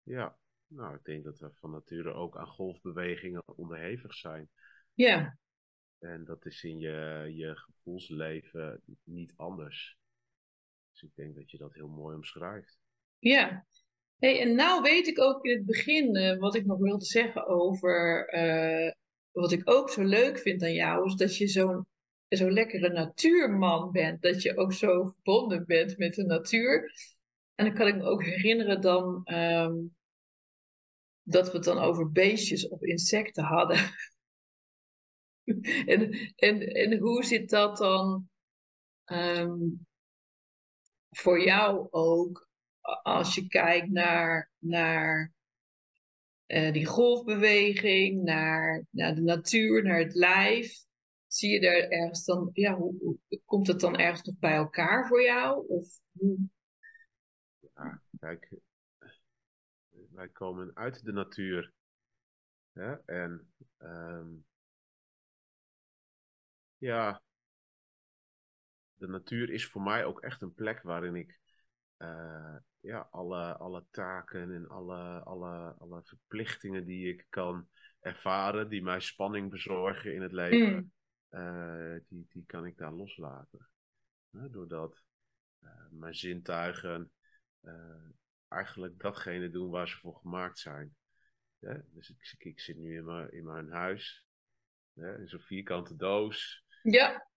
[0.03, 4.49] Ja, nou, ik denk dat we van nature ook aan golfbewegingen onderhevig zijn.
[4.93, 5.37] Ja.
[5.99, 7.57] En dat is in je, je
[7.89, 9.97] gevoelsleven niet anders.
[10.91, 12.79] Dus ik denk dat je dat heel mooi omschrijft.
[13.19, 13.65] Ja.
[14.17, 17.47] Hey, en nou weet ik ook in het begin uh, wat ik nog wilde zeggen
[17.47, 18.91] over uh,
[19.31, 21.87] wat ik ook zo leuk vind aan jou, is dat je zo'n
[22.29, 24.21] zo lekkere natuurman bent.
[24.21, 26.93] Dat je ook zo verbonden bent met de natuur.
[27.55, 29.95] En dan kan ik me ook herinneren dan um,
[31.23, 33.77] dat we het dan over beestjes of insecten hadden.
[35.93, 38.29] en, en, en hoe zit dat dan
[39.05, 39.87] um,
[41.09, 42.49] voor jou ook
[43.03, 45.33] als je kijkt naar, naar
[46.47, 50.87] uh, die golfbeweging, naar, naar de natuur, naar het lijf?
[51.27, 55.21] Zie je daar ergens dan, ja, hoe, komt het dan ergens nog bij elkaar voor
[55.21, 55.67] jou?
[55.67, 56.37] Of hoe?
[57.75, 58.49] Ja, kijk,
[60.11, 61.73] wij komen uit de natuur.
[62.71, 62.95] Hè?
[63.05, 64.45] En um,
[66.79, 67.21] ja,
[68.93, 71.39] de natuur is voor mij ook echt een plek waarin ik
[71.97, 77.67] uh, ja, alle, alle taken en alle, alle, alle verplichtingen die ik kan
[77.99, 80.91] ervaren, die mij spanning bezorgen in het leven,
[81.29, 81.39] mm.
[81.39, 83.69] uh, die, die kan ik daar loslaten.
[84.31, 85.03] doordat
[85.63, 87.11] uh, mijn zintuigen
[88.47, 90.95] eigenlijk datgene doen waar ze voor gemaakt zijn.
[91.93, 94.25] dus ik, ik, zit nu in mijn, in mijn huis,
[94.93, 96.65] in zo'n vierkante doos.
[96.81, 97.27] Ja.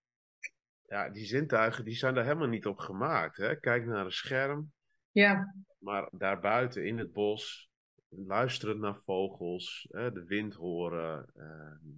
[0.83, 3.37] Ja, die zintuigen die zijn daar helemaal niet op gemaakt.
[3.37, 3.57] Hè?
[3.57, 4.73] Kijk naar een scherm.
[5.11, 5.55] Ja.
[5.79, 7.71] Maar daarbuiten in het bos,
[8.09, 11.33] luisteren naar vogels, hè, de wind horen.
[11.37, 11.95] Uh,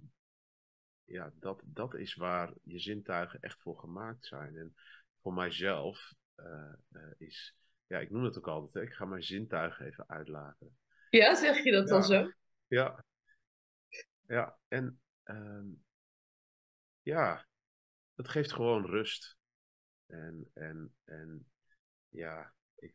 [1.03, 4.55] ja, dat, dat is waar je zintuigen echt voor gemaakt zijn.
[4.57, 4.75] En
[5.21, 7.55] voor mijzelf uh, uh, is,
[7.87, 10.77] ja, ik noem het ook altijd, hè, ik ga mijn zintuigen even uitlaten.
[11.09, 11.93] Ja, zeg je dat ja.
[11.93, 12.31] dan zo?
[12.67, 13.03] Ja.
[14.27, 15.84] Ja, en um,
[17.05, 17.47] ja,
[18.15, 19.37] dat geeft gewoon rust.
[20.05, 21.51] En, en, en
[22.09, 22.93] ja, ik,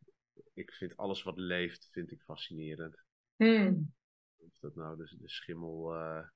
[0.52, 3.04] ik vind alles wat leeft, vind ik fascinerend.
[3.36, 3.94] Mm.
[4.36, 6.28] Of dat nou de, de schimmel, uh,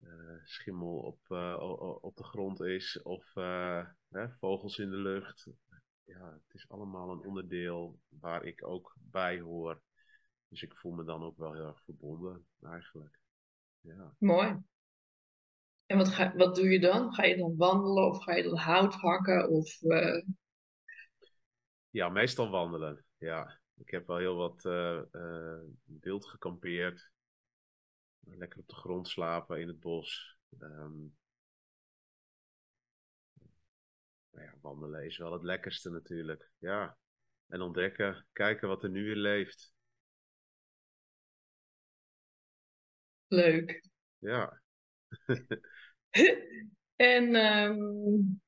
[0.00, 1.56] uh, schimmel op, uh,
[2.00, 3.34] op de grond is, of
[4.08, 5.48] hè, vogels in de lucht.
[6.04, 9.82] Ja, het is allemaal een onderdeel waar ik ook bij hoor.
[10.48, 13.18] Dus ik voel me dan ook wel heel erg verbonden, eigenlijk.
[13.80, 14.14] Ja.
[14.18, 14.62] Mooi.
[15.94, 17.14] En wat, ga, wat doe je dan?
[17.14, 19.48] Ga je dan wandelen of ga je dan hout hakken?
[19.48, 20.22] Of, uh...
[21.90, 23.04] Ja, meestal wandelen.
[23.18, 25.60] Ja, ik heb wel heel wat uh, uh,
[26.00, 27.10] wild gekampeerd.
[28.20, 30.38] Lekker op de grond slapen in het bos.
[30.58, 31.16] Um,
[34.30, 36.50] nou ja, wandelen is wel het lekkerste natuurlijk.
[36.58, 36.96] Ja.
[37.46, 39.74] En ontdekken, kijken wat er nu weer leeft.
[43.28, 43.88] Leuk.
[44.18, 44.60] Ja.
[46.96, 48.42] en um,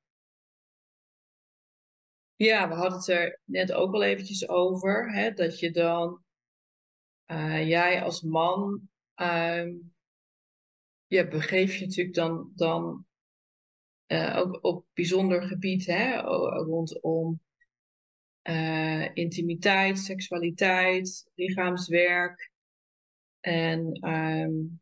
[2.35, 5.13] ja, we hadden het er net ook al eventjes over.
[5.13, 6.23] Hè, dat je dan,
[7.27, 9.93] uh, jij als man, um,
[11.07, 13.05] ja, begeef je natuurlijk dan, dan
[14.07, 16.21] uh, ook op bijzonder gebied hè,
[16.63, 17.41] rondom
[18.49, 22.51] uh, intimiteit, seksualiteit, lichaamswerk.
[23.39, 24.81] En um,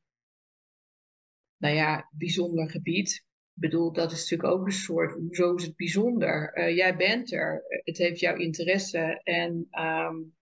[1.65, 3.15] nou ja, bijzonder gebied.
[3.53, 6.57] Ik bedoel, dat is natuurlijk ook een soort, hoezo is het bijzonder?
[6.57, 9.21] Uh, jij bent er, het heeft jouw interesse.
[9.23, 10.35] En, um,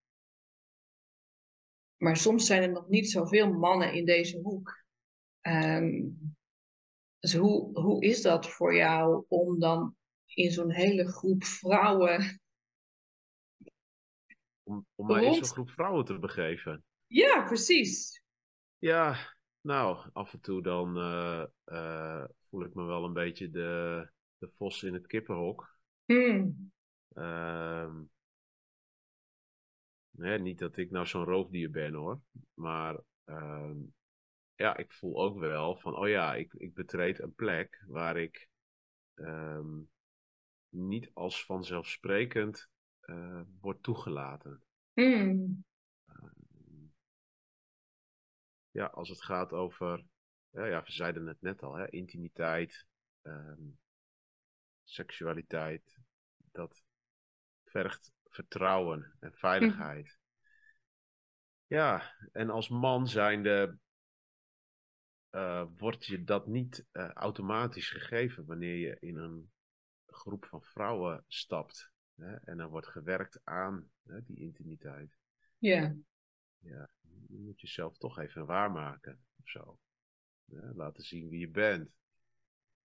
[1.98, 4.84] maar soms zijn er nog niet zoveel mannen in deze hoek.
[5.42, 6.36] Um,
[7.20, 12.42] dus hoe, hoe is dat voor jou om dan in zo'n hele groep vrouwen.
[14.64, 16.84] Om, om mij in zo'n groep vrouwen te begeven?
[17.08, 18.24] Ja, precies.
[18.78, 24.10] Ja, nou, af en toe dan uh, uh, voel ik me wel een beetje de,
[24.38, 25.78] de vos in het kippenhok.
[26.06, 26.72] Mm.
[27.14, 27.96] Uh,
[30.12, 32.22] nee, niet dat ik nou zo'n roofdier ben hoor.
[32.54, 33.78] Maar ehm,
[34.56, 38.50] ja, ik voel ook wel van, oh ja, ik, ik betreed een plek waar ik
[39.14, 39.80] ehm,
[40.70, 42.70] niet als vanzelfsprekend
[43.06, 44.64] uh, word toegelaten.
[44.94, 45.64] Mm
[48.74, 50.04] ja, als het gaat over
[50.54, 52.86] ja, ja, we zeiden het net al, hè, intimiteit,
[53.22, 53.62] ehm,
[54.84, 55.98] seksualiteit,
[56.52, 56.84] dat
[57.64, 60.18] vergt vertrouwen en veiligheid.
[61.68, 63.78] Ja, en als man zijnde
[65.32, 69.52] uh, wordt je dat niet uh, automatisch gegeven wanneer je in een
[70.06, 71.92] groep van vrouwen stapt.
[72.16, 75.18] Hè, en er wordt gewerkt aan hè, die intimiteit.
[75.58, 75.96] Ja.
[76.58, 76.90] Ja,
[77.28, 79.80] je moet jezelf toch even waarmaken of zo.
[80.46, 81.92] Ja, laten zien wie je bent.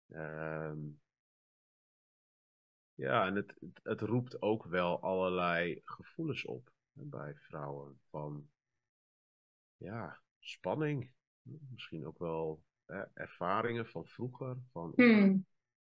[0.10, 1.02] Um,
[2.96, 8.00] ja, en het, het, het, roept ook wel allerlei gevoelens op hè, bij vrouwen.
[8.10, 8.50] Van,
[9.78, 11.12] ja, spanning.
[11.42, 14.58] Misschien ook wel hè, ervaringen van vroeger.
[14.72, 15.46] Van hmm.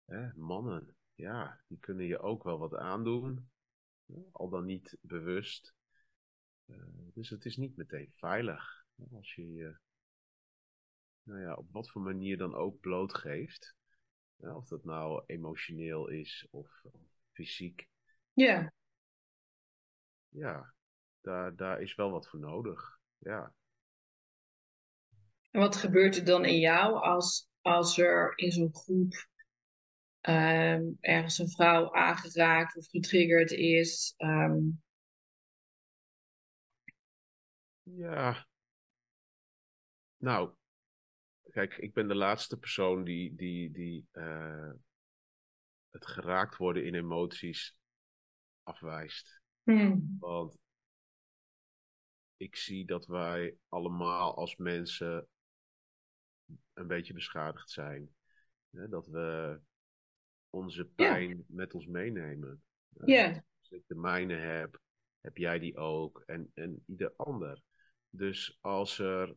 [0.05, 3.49] hè, mannen, ja, die kunnen je ook wel wat aandoen.
[4.31, 5.75] Al dan niet bewust.
[6.67, 6.75] Uh,
[7.13, 8.85] dus het is niet meteen veilig.
[9.11, 9.77] Als je je
[11.23, 13.75] nou ja, op wat voor manier dan ook blootgeeft.
[14.37, 17.01] Of dat nou emotioneel is of, of
[17.31, 17.87] fysiek.
[18.33, 18.73] Ja.
[20.29, 20.73] Ja,
[21.21, 22.99] daar, daar is wel wat voor nodig.
[23.17, 23.53] Ja.
[25.51, 29.13] En wat gebeurt er dan in jou als, als er in zo'n groep
[30.21, 34.13] um, ergens een vrouw aangeraakt of getriggerd is?
[34.17, 34.81] Um...
[37.95, 38.47] Ja.
[40.17, 40.53] Nou,
[41.49, 44.71] kijk, ik ben de laatste persoon die, die, die uh,
[45.89, 47.77] het geraakt worden in emoties
[48.63, 49.41] afwijst.
[49.63, 50.15] Hmm.
[50.19, 50.57] Want
[52.37, 55.27] ik zie dat wij allemaal als mensen
[56.73, 58.15] een beetje beschadigd zijn.
[58.69, 59.59] dat we
[60.49, 62.63] onze pijn met ons meenemen.
[63.05, 63.43] Ja.
[63.59, 64.79] Als ik de mijne heb,
[65.21, 67.63] heb jij die ook en, en ieder ander.
[68.09, 69.35] Dus als er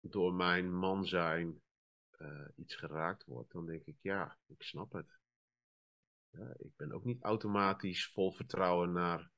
[0.00, 1.60] door mijn man zijn
[2.18, 5.18] uh, iets geraakt wordt, dan denk ik ja, ik snap het.
[6.30, 9.30] Ja, ik ben ook niet automatisch vol vertrouwen naar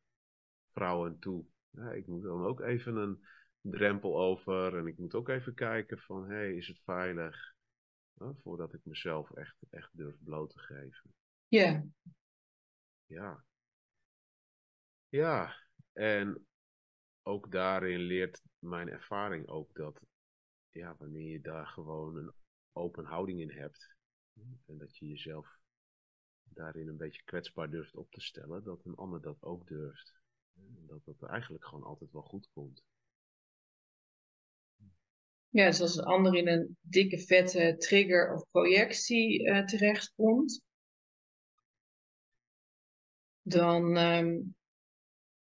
[0.71, 1.45] vrouwen toe.
[1.71, 3.27] Ja, ik moet dan ook even een
[3.61, 7.55] drempel over en ik moet ook even kijken van, hé, hey, is het veilig?
[8.43, 11.15] Voordat ik mezelf echt, echt durf bloot te geven.
[11.49, 11.85] Ja.
[13.07, 13.45] Ja.
[15.09, 15.57] Ja,
[15.93, 16.47] en
[17.23, 20.07] ook daarin leert mijn ervaring ook dat
[20.71, 22.33] ja, wanneer je daar gewoon een
[22.73, 23.95] open houding in hebt
[24.67, 25.61] en dat je jezelf
[26.43, 30.19] daarin een beetje kwetsbaar durft op te stellen, dat een ander dat ook durft.
[30.87, 32.83] Dat het eigenlijk gewoon altijd wel goed komt.
[35.49, 40.63] Ja, dus als een ander in een dikke vette trigger of projectie uh, terechtkomt,
[43.43, 44.55] dan, um,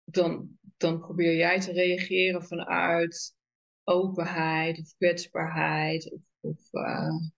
[0.04, 3.36] dan, dan probeer jij te reageren vanuit
[3.84, 6.12] openheid of kwetsbaarheid.
[6.12, 7.30] Of, of uh...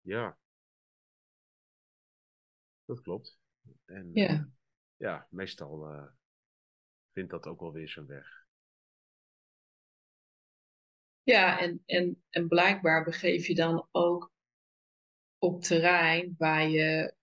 [0.00, 0.38] Ja,
[2.84, 3.38] dat klopt.
[3.84, 4.44] En ja, uh,
[4.96, 6.06] ja meestal uh,
[7.12, 8.46] vindt dat ook wel weer zijn weg.
[11.22, 14.32] Ja, en, en, en blijkbaar begeef je dan ook
[15.38, 17.14] op terrein waar je,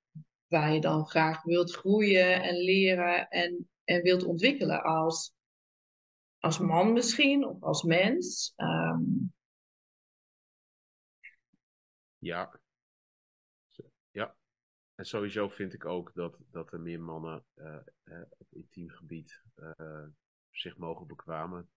[0.47, 5.33] waar je dan graag wilt groeien en leren en, en wilt ontwikkelen als,
[6.39, 8.53] als man misschien of als mens.
[8.55, 9.33] Um...
[12.17, 12.59] Ja.
[14.11, 14.35] Ja.
[14.95, 19.41] En sowieso vind ik ook dat, dat er meer mannen uh, uh, op intiem gebied
[19.55, 20.05] uh,
[20.51, 21.69] zich mogen bekwamen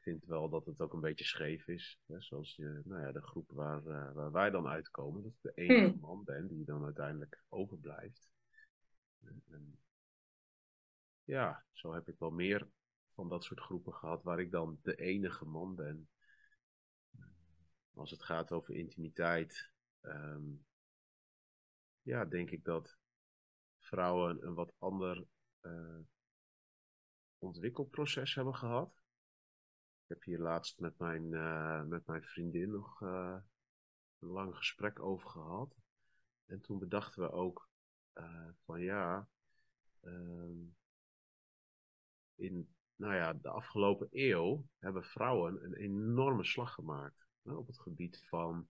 [0.00, 1.98] ik vind wel dat het ook een beetje scheef is.
[2.06, 2.20] Hè?
[2.20, 5.62] Zoals je, nou ja, de groep waar, uh, waar wij dan uitkomen, dat ik de
[5.62, 6.00] enige hmm.
[6.00, 8.28] man ben die dan uiteindelijk overblijft.
[9.20, 9.78] En, en,
[11.30, 12.68] ja, zo heb ik wel meer
[13.08, 16.08] van dat soort groepen gehad waar ik dan de enige man ben.
[17.94, 20.66] Als het gaat over intimiteit, um,
[22.02, 22.98] ja, denk ik dat
[23.78, 25.26] vrouwen een wat ander
[25.62, 25.98] uh,
[27.38, 28.90] ontwikkelproces hebben gehad.
[30.02, 33.36] Ik heb hier laatst met mijn, uh, met mijn vriendin nog uh,
[34.18, 35.76] een lang gesprek over gehad.
[36.46, 37.68] En toen bedachten we ook
[38.64, 39.28] van ja,
[40.00, 40.78] ehm,
[42.40, 47.80] in nou ja, de afgelopen eeuw hebben vrouwen een enorme slag gemaakt hè, op het
[47.80, 48.68] gebied van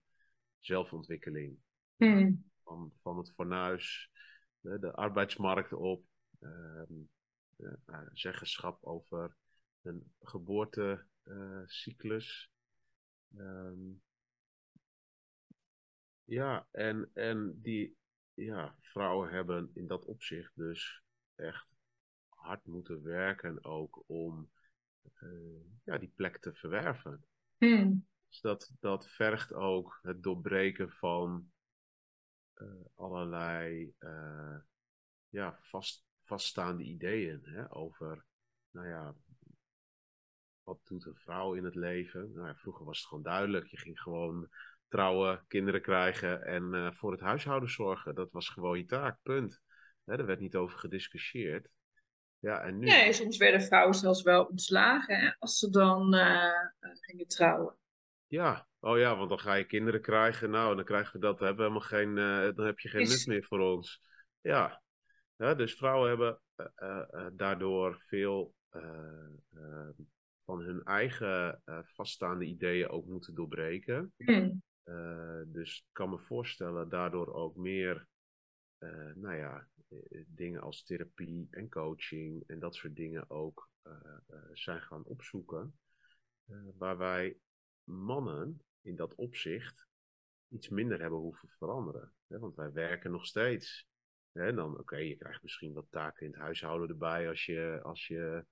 [0.59, 1.57] zelfontwikkeling.
[1.95, 2.49] Hmm.
[2.63, 4.11] Van, van het fornuis,
[4.59, 6.05] de, de arbeidsmarkt op,
[6.39, 6.93] ehm,
[8.13, 9.35] zeggenschap over
[9.81, 12.51] een geboorte uh, cyclus.
[13.37, 14.01] Um,
[16.23, 17.97] ja, en, en die
[18.33, 21.03] ja, vrouwen hebben in dat opzicht dus
[21.35, 21.70] echt
[22.41, 24.51] hard moeten werken ook om
[25.23, 27.25] uh, ja, die plek te verwerven.
[27.57, 28.07] Hmm.
[28.27, 31.51] Dus dat, dat vergt ook het doorbreken van
[32.55, 34.57] uh, allerlei uh,
[35.29, 38.25] ja, vast, vaststaande ideeën hè, over,
[38.71, 39.15] nou ja,
[40.63, 42.31] wat doet een vrouw in het leven?
[42.33, 43.67] Nou ja, vroeger was het gewoon duidelijk.
[43.67, 44.49] Je ging gewoon
[44.87, 48.15] trouwen, kinderen krijgen en uh, voor het huishouden zorgen.
[48.15, 49.61] Dat was gewoon je taak, punt.
[50.03, 51.69] Hè, er werd niet over gediscussieerd.
[52.41, 52.85] Ja, en nu...
[52.85, 56.13] Nee, soms werden vrouwen zelfs wel ontslagen hè, als ze dan
[56.81, 57.75] gingen trouwen.
[58.27, 60.49] Ja, oh ja, want dan ga je kinderen krijgen.
[60.49, 61.37] Nou, dan krijgen we dat.
[61.37, 64.01] Dan hebben we helemaal geen, uh, dan heb je geen nut meer voor ons.
[64.41, 64.81] Ja,
[65.35, 66.39] ja dus vrouwen hebben
[66.75, 68.53] uh, daardoor veel
[70.45, 74.13] van hun eigen vaststaande ideeën ook moeten doorbreken.
[74.17, 74.63] Mm.
[75.45, 78.07] dus ik kan me voorstellen, daardoor ook meer,
[79.15, 79.67] nou ja,
[80.27, 83.69] dingen als therapie en coaching en dat soort dingen ook
[84.53, 85.79] zijn gaan opzoeken.
[86.77, 87.37] waar wij
[87.83, 89.87] mannen in dat opzicht
[90.47, 92.13] iets minder hebben hoeven veranderen.
[92.27, 92.39] Hè?
[92.39, 93.87] Want wij werken nog steeds.
[94.31, 94.53] Hè?
[94.53, 98.45] Dan, oké, je krijgt misschien wat taken in het huishouden erbij als je, als je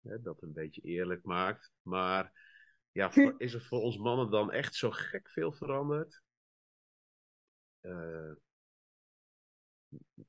[0.00, 1.72] hè, dat een beetje eerlijk maakt.
[1.82, 2.32] Maar
[2.92, 6.22] ja, is er voor ons mannen dan echt zo gek veel veranderd?
[7.80, 8.32] Uh,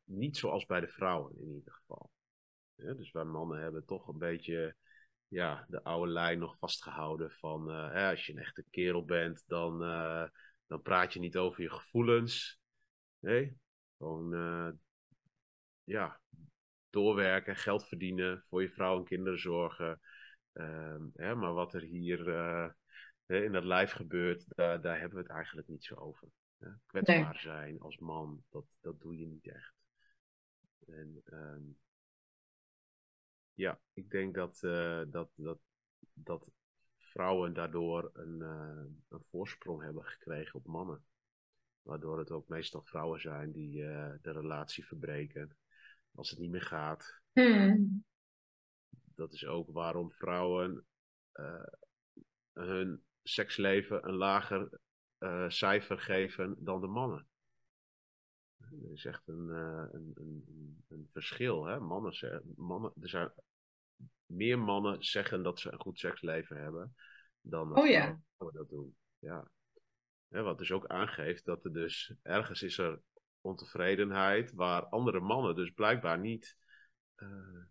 [0.04, 2.12] niet zoals bij de vrouwen in ieder geval.
[2.76, 4.76] dus wij mannen hebben toch een beetje
[5.28, 9.84] ja, de oude lijn nog vastgehouden van hè, als je een echte kerel bent, dan,
[9.84, 10.28] uh,
[10.68, 12.60] dan praat je niet over je gevoelens.
[13.20, 13.58] Nee,
[13.98, 14.70] gewoon uh,
[15.84, 16.20] ja,
[16.90, 20.00] doorwerken, geld verdienen, voor je vrouw en kinderen zorgen.
[20.54, 22.20] Ehm, hè, maar wat er hier
[23.26, 26.28] in dat lijf gebeurt, daar, daar hebben we het eigenlijk niet zo over.
[26.58, 26.70] Hè?
[26.86, 27.42] Kwetsbaar nee.
[27.42, 29.76] zijn als man, dat, dat doe je niet echt.
[30.86, 31.78] En um,
[33.54, 35.60] ja, ik denk dat, uh, dat, dat,
[36.14, 36.52] dat
[36.98, 41.06] vrouwen daardoor een, uh, een voorsprong hebben gekregen op mannen.
[41.82, 45.58] Waardoor het ook meestal vrouwen zijn die uh, de relatie verbreken
[46.12, 47.22] als het niet meer gaat.
[47.32, 48.06] Hmm.
[49.16, 50.86] Dat is ook waarom vrouwen
[52.54, 54.80] hun seksleven een lager
[55.48, 57.28] cijfer geven dan de mannen.
[58.58, 61.66] Er is echt een, een, een, een verschil.
[61.66, 61.80] Hè?
[61.80, 63.32] Mannen, mannen, er zijn
[64.26, 66.96] meer mannen zeggen dat ze een goed seksleven hebben
[67.42, 68.22] dan oh, ja.
[68.36, 68.96] vrouwen dat doen.
[69.20, 69.50] Ja.
[70.28, 73.02] Wat dus ook aangeeft dat er dus ergens is er
[73.42, 76.58] ontevredenheid waar andere mannen dus blijkbaar niet
[77.16, 77.64] uh,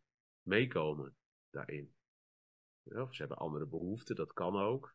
[0.42, 1.16] meekomen
[1.50, 1.94] daarin.
[2.82, 4.94] Ja, of ze hebben andere behoeften, dat kan ook.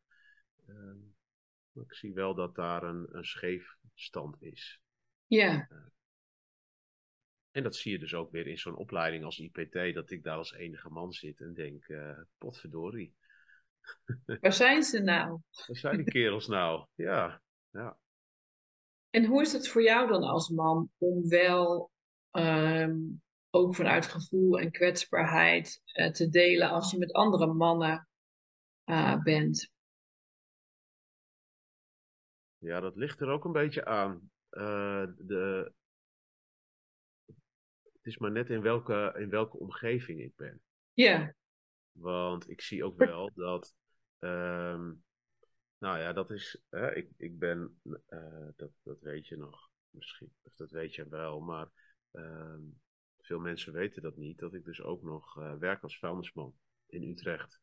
[1.73, 4.81] Ik zie wel dat daar een, een scheefstand is.
[5.27, 5.67] Ja.
[5.71, 5.77] Uh,
[7.51, 10.37] en dat zie je dus ook weer in zo'n opleiding als IPT, dat ik daar
[10.37, 13.15] als enige man zit en denk, uh, potverdorie.
[14.41, 15.39] Waar zijn ze nou?
[15.67, 16.85] Waar zijn die kerels nou?
[16.95, 17.41] Ja,
[17.71, 17.97] ja.
[19.09, 21.91] En hoe is het voor jou dan als man om wel
[22.31, 28.07] um, ook vanuit gevoel en kwetsbaarheid uh, te delen als je met andere mannen
[28.85, 29.71] uh, bent?
[32.61, 34.31] Ja, dat ligt er ook een beetje aan.
[34.49, 35.71] de,
[37.93, 40.61] het is maar net in welke, in welke omgeving ik ben.
[40.93, 41.33] Ja.
[41.91, 43.75] Want ik zie ook wel dat.
[44.19, 45.03] Um,
[45.77, 46.61] nou ja, dat is.
[46.69, 47.81] Hè, ik, ik ben.
[47.83, 49.69] Uh, dat, dat weet je nog.
[49.89, 50.33] Misschien.
[50.41, 51.39] Of dat weet je wel.
[51.39, 51.69] Maar.
[52.11, 52.79] Um,
[53.21, 54.39] veel mensen weten dat niet.
[54.39, 56.53] Dat ik dus ook nog uh, werk als vuilnisman
[56.87, 57.61] in Utrecht.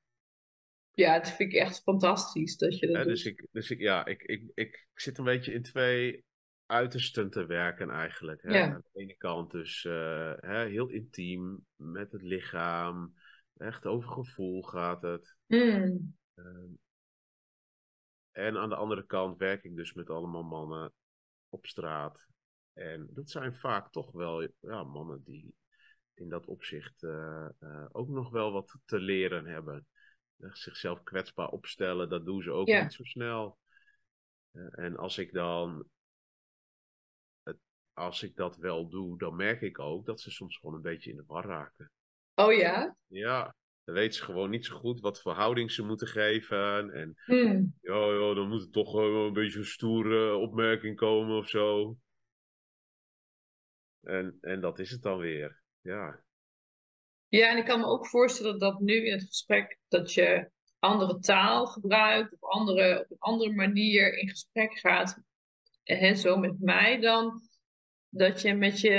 [0.99, 3.13] Ja, dat vind ik echt fantastisch dat je dat ja, doet.
[3.13, 6.25] Dus, ik, dus ik, ja, ik, ik, ik, zit een beetje in twee
[6.67, 8.43] uitersten te werken eigenlijk.
[8.43, 8.59] Hè?
[8.59, 8.73] Ja.
[8.73, 13.15] Aan de ene kant dus uh, hè, heel intiem met het lichaam.
[13.57, 15.37] Echt over gevoel gaat het.
[15.47, 16.17] Mm.
[16.35, 16.45] Uh,
[18.31, 20.93] en aan de andere kant werk ik dus met allemaal mannen
[21.49, 22.27] op straat.
[22.73, 25.55] En dat zijn vaak toch wel ja, mannen die
[26.15, 27.49] in dat opzicht uh,
[27.93, 29.87] ook nog wel wat te leren hebben.
[30.39, 32.83] Zichzelf kwetsbaar opstellen, dat doen ze ook ja.
[32.83, 33.59] niet zo snel.
[34.71, 35.87] en als ik dan
[37.99, 41.11] als ik dat wel doe, dan merk ik ook dat ze soms gewoon een beetje
[41.11, 41.91] in de war raken.
[42.35, 42.97] Oh ja?
[43.07, 46.93] Ja, dan weten ze gewoon niet zo goed wat voor houding ze moeten geven.
[46.93, 47.75] En mm.
[47.81, 51.97] ja, ja, dan moet er toch wel een beetje een stoere opmerking komen of zo.
[54.01, 56.23] En, en dat is het dan weer, ja.
[57.29, 61.19] Ja, en ik kan me ook voorstellen dat nu in het gesprek dat je andere
[61.19, 65.23] taal gebruikt, of andere, op een andere manier in gesprek gaat,
[65.85, 67.49] en zo met mij, dan
[68.09, 68.91] dat je met je,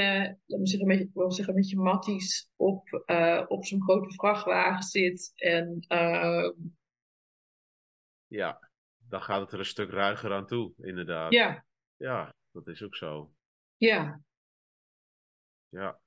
[0.45, 4.13] laat me zeggen, met je, wil zeggen, met je matties op, uh, op zo'n grote
[4.13, 6.51] vrachtwagen zit en uh...
[8.27, 8.69] ja.
[8.97, 11.34] dan gaat het er een stuk ruiger aan toe, inderdaad.
[11.34, 11.65] Ja,
[11.97, 13.34] Ja, dat is ook zo.
[13.77, 14.21] ja,
[15.67, 15.99] Ja.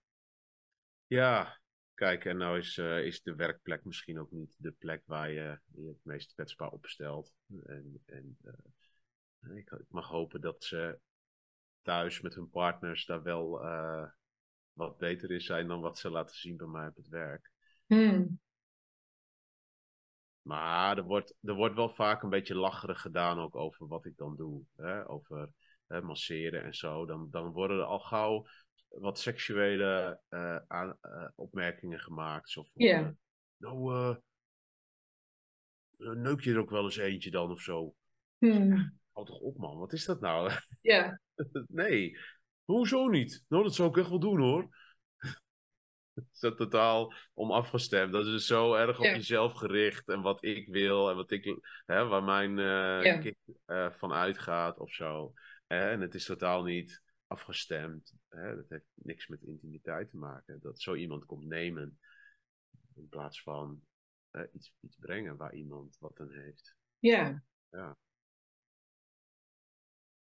[1.06, 1.61] Ja,
[2.02, 5.58] kijk, en nou is, eh, is de werkplek misschien ook niet de plek waar je
[5.74, 7.32] je het meest kwetsbaar opstelt.
[7.64, 10.98] En, en eh, ik, ik mag hopen dat ze
[11.82, 14.08] thuis met hun partners daar wel eh,
[14.72, 17.50] wat beter in zijn dan wat ze laten zien bij mij op het werk.
[17.86, 18.40] Hmm.
[20.42, 24.16] Maar er wordt, er wordt wel vaak een beetje lacherig gedaan ook over wat ik
[24.16, 24.64] dan doe.
[24.76, 25.08] Hè?
[25.08, 25.52] Over
[25.86, 27.06] hè, masseren en zo.
[27.06, 28.46] Dan, dan worden er al gauw
[28.98, 32.50] wat seksuele eh, aan- eh, opmerkingen gemaakt.
[32.50, 32.98] Zo van, Ja.
[32.98, 33.08] eh,
[33.56, 34.16] nou, eh,
[36.12, 37.94] neuk je er ook wel eens eentje dan of zo?
[38.38, 38.98] Hmm.
[39.12, 40.50] Houd toch op man, wat is dat nou?
[40.80, 41.20] Ja,
[41.66, 42.18] nee,
[42.64, 43.44] hoezo niet?
[43.48, 44.76] Nou, dat zou ik echt wel doen hoor.
[46.14, 48.12] Het is dat totaal om afgestemd.
[48.12, 51.60] Dat is dus zo erg op jezelf gericht en wat ik wil en wat ik,
[51.86, 52.58] hè, waar mijn
[53.66, 55.32] eh, van uitgaat of zo.
[55.66, 58.14] En het is totaal niet afgestemd.
[58.36, 58.56] Hè?
[58.56, 60.60] Dat heeft niks met intimiteit te maken.
[60.60, 61.98] Dat zo iemand komt nemen
[62.94, 63.82] in plaats van
[64.52, 66.76] iets, iets brengen waar iemand wat aan heeft.
[66.98, 67.42] ja.
[67.70, 67.96] Ja.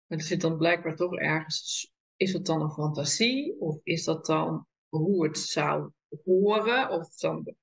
[0.06, 3.60] Maar er zit dan blijkbaar toch ergens, is het dan een fantasie?
[3.60, 5.92] Of is dat dan hoe het zou
[6.24, 6.90] horen?
[6.90, 7.54] Of dan,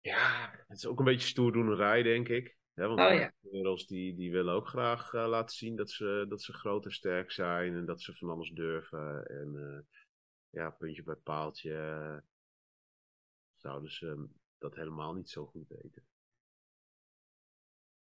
[0.00, 2.57] Ja, het is ook een beetje stoerdoenerij, denk ik.
[2.86, 3.32] Want Oh, de ja.
[3.50, 6.92] kerels die, die willen ook graag eh, laten zien dat ze, dat ze groot en
[6.92, 9.26] sterk zijn en dat ze van alles durven.
[9.26, 9.98] En eh,
[10.50, 12.16] ja, puntje bij paaltje eh,
[13.56, 16.06] zouden ze dat helemaal niet zo goed weten.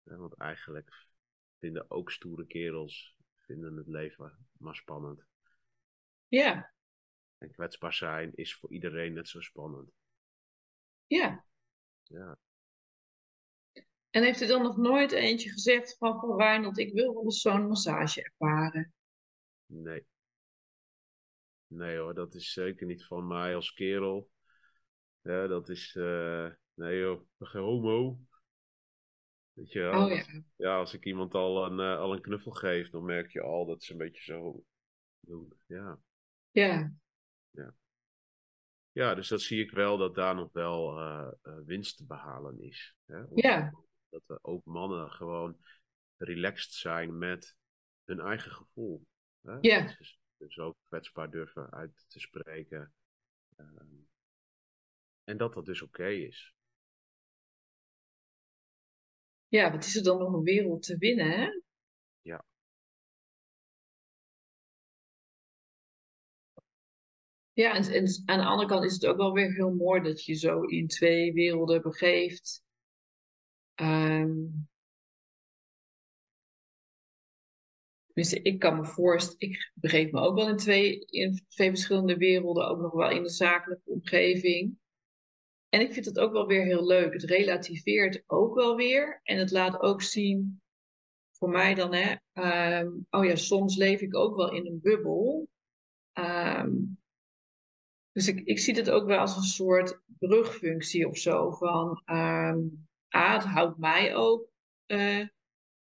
[0.03, 1.07] Want eigenlijk
[1.59, 5.25] vinden ook stoere kerels vinden het leven maar spannend.
[6.29, 6.73] ja,
[7.39, 9.91] En kwetsbaar zijn is voor iedereen net zo spannend.
[11.07, 11.45] ja.
[12.03, 12.39] Ja.
[14.15, 17.41] En heeft er dan nog nooit eentje gezegd van, van Reinhold, ik wil wel eens
[17.41, 18.93] zo'n massage ervaren?
[19.67, 20.07] Nee.
[21.67, 24.31] Nee hoor, dat is zeker niet van mij als kerel.
[25.23, 25.97] Ja, dat is.
[25.97, 28.19] eh, nee joh, geen homo.
[29.53, 30.05] Weet je wel?
[30.05, 33.33] Oh ja, Ja, als ik iemand al een, eh, al een knuffel geef, dan merk
[33.33, 34.65] je al dat ze een beetje zo
[35.21, 35.53] doen.
[35.67, 35.99] Ja.
[36.51, 36.93] ja,
[38.93, 41.29] ja, dus dat zie ik wel dat daar nog wel eh,
[41.65, 42.95] winst te behalen is.
[43.07, 43.23] Hè?
[43.23, 43.73] Om- Ja.
[44.15, 45.57] Dat er ook mannen gewoon
[46.17, 47.57] relaxed zijn met
[48.05, 49.07] hun eigen gevoel.
[49.41, 49.59] Hè?
[49.61, 52.95] Ze dus ook kwetsbaar durven uit te spreken.
[53.57, 53.97] Ehm,
[55.25, 56.55] en dat dat dus oké is.
[59.55, 61.49] ja, wat is er dan nog een wereld te winnen, hè?
[62.23, 62.45] Ja.
[67.53, 70.25] Ja, en, en aan de andere kant is het ook wel weer heel mooi dat
[70.25, 72.64] je zo in twee werelden begeeft.
[78.15, 82.17] Tenminste, ik kan me voorstellen, ik begeef me ook wel in twee, in twee verschillende
[82.17, 84.79] werelden, ook nog wel in de zakelijke omgeving.
[85.69, 87.13] En ik vind het ook wel weer heel leuk.
[87.13, 89.21] Het relativeert ook wel weer.
[89.23, 90.63] En het laat ook zien,
[91.31, 95.49] voor mij dan, hè, ehm, oh ja, soms leef ik ook wel in een bubbel.
[96.13, 96.73] Ehm,
[98.13, 101.51] dus ik, ik zie het ook wel als een soort brugfunctie of zo.
[101.51, 102.59] Van, ehm,
[103.17, 104.49] A, het houdt mij ook
[104.87, 105.29] eh,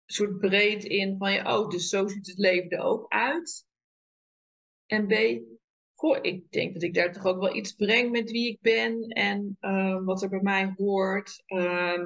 [0.05, 3.65] soort breed in van, ja, oh, dus zo ziet het leven er ook uit.
[4.85, 5.11] En B,
[6.21, 9.57] ik denk dat ik daar toch ook wel iets breng met wie ik ben en
[9.59, 11.43] eh, wat er bij mij hoort.
[11.45, 12.05] Ehm,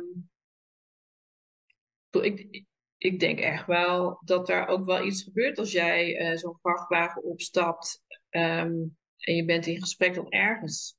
[2.09, 2.63] ik,
[2.97, 7.23] ik denk echt wel dat er ook wel iets gebeurt als jij eh, zo'n vrachtwagen
[7.23, 8.73] opstapt ehm,
[9.17, 10.95] en je bent in gesprek dan ergens.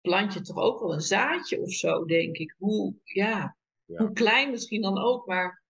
[0.00, 2.54] Plant je toch ook wel een zaadje of zo, denk ik.
[2.58, 3.96] Hoe, ja, Ja.
[3.98, 5.62] hoe klein misschien dan ook, maar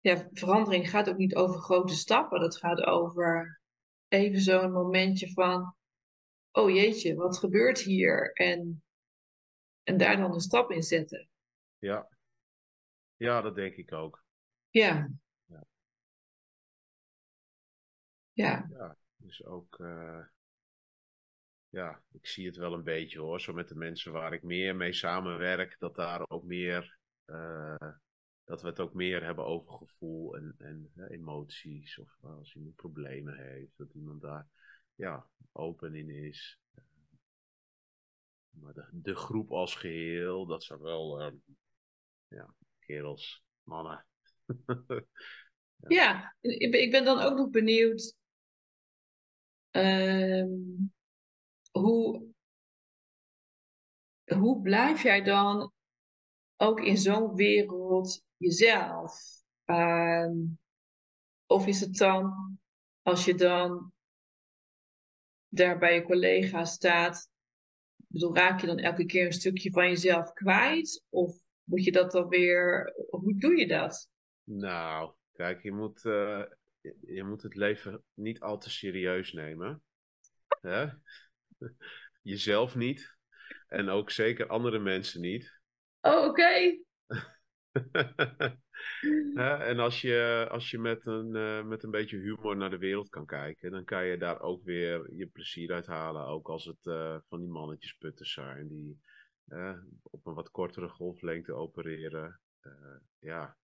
[0.00, 2.40] ja, verandering gaat ook niet over grote stappen.
[2.40, 3.60] Dat gaat over
[4.08, 5.74] even zo'n momentje van,
[6.52, 8.32] oh jeetje, wat gebeurt hier?
[8.32, 8.82] En,
[9.82, 11.28] en daar dan een stap in zetten.
[11.78, 12.08] Ja.
[13.16, 14.24] Ja, dat denk ik ook.
[14.70, 15.10] Ja.
[15.44, 15.64] Ja.
[18.32, 19.78] Ja, Ja, dus ook.
[19.78, 20.20] eh,
[21.76, 23.40] ja, ik zie het wel een beetje hoor.
[23.40, 26.98] Zo met de mensen waar ik meer mee samenwerk, dat daar ook meer.
[27.24, 27.92] eh,
[28.44, 31.98] dat we het ook meer hebben over gevoel en, en emoties.
[31.98, 34.46] Of als iemand problemen heeft, dat iemand daar
[34.94, 36.58] ja, open in is.
[38.50, 41.32] Maar de, groep als geheel, dat zijn wel eh,
[42.28, 44.06] ja, kerels, mannen.
[45.88, 46.36] ja.
[46.40, 48.14] Ik ben dan ook nog benieuwd
[49.70, 50.48] ehm,
[51.80, 52.26] hoe,
[54.24, 55.72] hoe blijf jij dan
[56.56, 59.12] ook in zo'n wereld jezelf?
[59.64, 60.34] Ehm,
[61.46, 62.58] of is het dan,
[63.02, 63.92] als je dan
[65.48, 67.30] daar bij je collega staat,
[67.96, 71.04] bedoel, raak je dan elke keer een stukje van jezelf kwijt?
[71.08, 74.10] Of moet je dat dan weer, hoe doe je dat?
[74.42, 76.42] Nou, kijk, je moet, uh,
[77.00, 79.82] je moet het leven niet al te serieus nemen.
[80.60, 80.86] Hè?
[82.22, 83.16] Jezelf niet.
[83.68, 85.60] En ook zeker andere mensen niet.
[86.00, 86.76] Oh, oké.
[89.70, 93.08] en als je, als je met, een, uh, met een beetje humor naar de wereld
[93.08, 96.26] kan kijken, dan kan je daar ook weer je plezier uit halen.
[96.26, 99.00] Ook als het uh, van die mannetjesputters zijn die
[99.48, 102.40] uh, op een wat kortere golflengte opereren.
[103.18, 103.56] ja,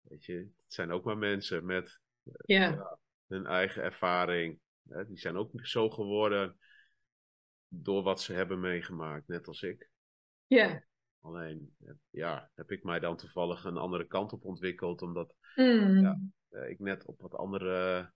[0.00, 2.00] weet je, het zijn ook maar mensen met
[3.26, 4.60] hun eigen ervaring.
[4.82, 6.56] die zijn ook zo geworden
[7.68, 9.90] door wat ze hebben meegemaakt, net als ik.
[10.46, 10.84] Ja.
[11.20, 11.74] Alleen,
[12.10, 16.00] ja, heb ik mij dan toevallig een andere kant op ontwikkeld, omdat mm.
[16.00, 18.10] ja, eh, ik net op wat andere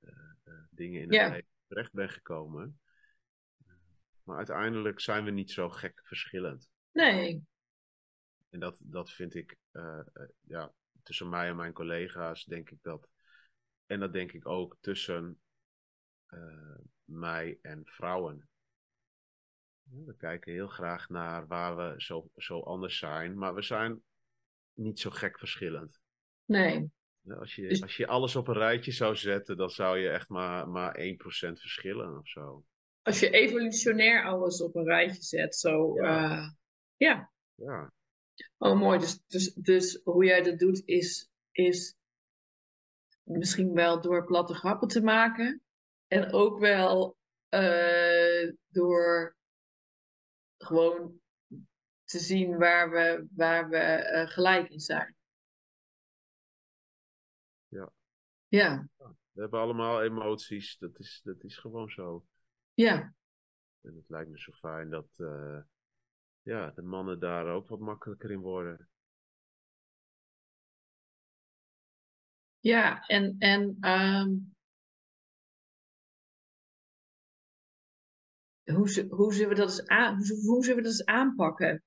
[0.00, 0.10] uh,
[0.44, 1.28] uh, dingen in het ja.
[1.28, 2.80] leven terecht ben gekomen.
[4.24, 6.68] Maar uiteindelijk zijn we niet zo gek verschillend.
[6.92, 7.44] Nee.
[8.50, 9.56] En dat, dat vind ik,
[10.40, 10.72] ja,
[11.02, 13.08] tussen mij en mijn collega's denk ik dat.
[13.86, 15.40] En dat denk ik ook tussen
[17.04, 18.48] mij en vrouwen.
[19.82, 24.02] We kijken heel graag naar waar we zo, zo anders zijn, maar we zijn
[24.74, 26.00] niet zo gek verschillend.
[26.44, 26.90] Nee.
[27.28, 30.68] Als je, als je alles op een rijtje zou zetten, dan zou je echt maar,
[30.68, 31.00] maar 1%
[31.52, 32.64] verschillen of zo.
[33.02, 35.94] Als je evolutionair alles op een rijtje zet, zo.
[35.94, 36.30] Ja.
[36.30, 36.48] Uh,
[36.96, 37.30] ja.
[37.54, 37.92] ja.
[38.58, 38.98] Oh, mooi.
[38.98, 41.96] Dus, dus, dus hoe jij dat doet, is, is
[43.22, 45.62] misschien wel door platte grappen te maken.
[46.06, 47.16] En ook wel
[47.50, 49.36] uh, door
[50.64, 51.20] gewoon
[52.04, 55.16] te zien waar we, waar we uh, gelijk in zijn.
[57.68, 57.92] Ja.
[58.48, 58.88] Ja.
[59.32, 62.26] We hebben allemaal emoties, dat is, dat is gewoon zo.
[62.74, 63.14] Ja.
[63.80, 65.60] En het lijkt me zo fijn dat uh,
[66.42, 68.88] ja, de mannen daar ook wat makkelijker in worden.
[72.60, 74.54] Ja, en, en um,
[78.72, 81.82] hoe, hoe, zullen we dat eens aan, hoe, hoe zullen we dat eens aanpakken?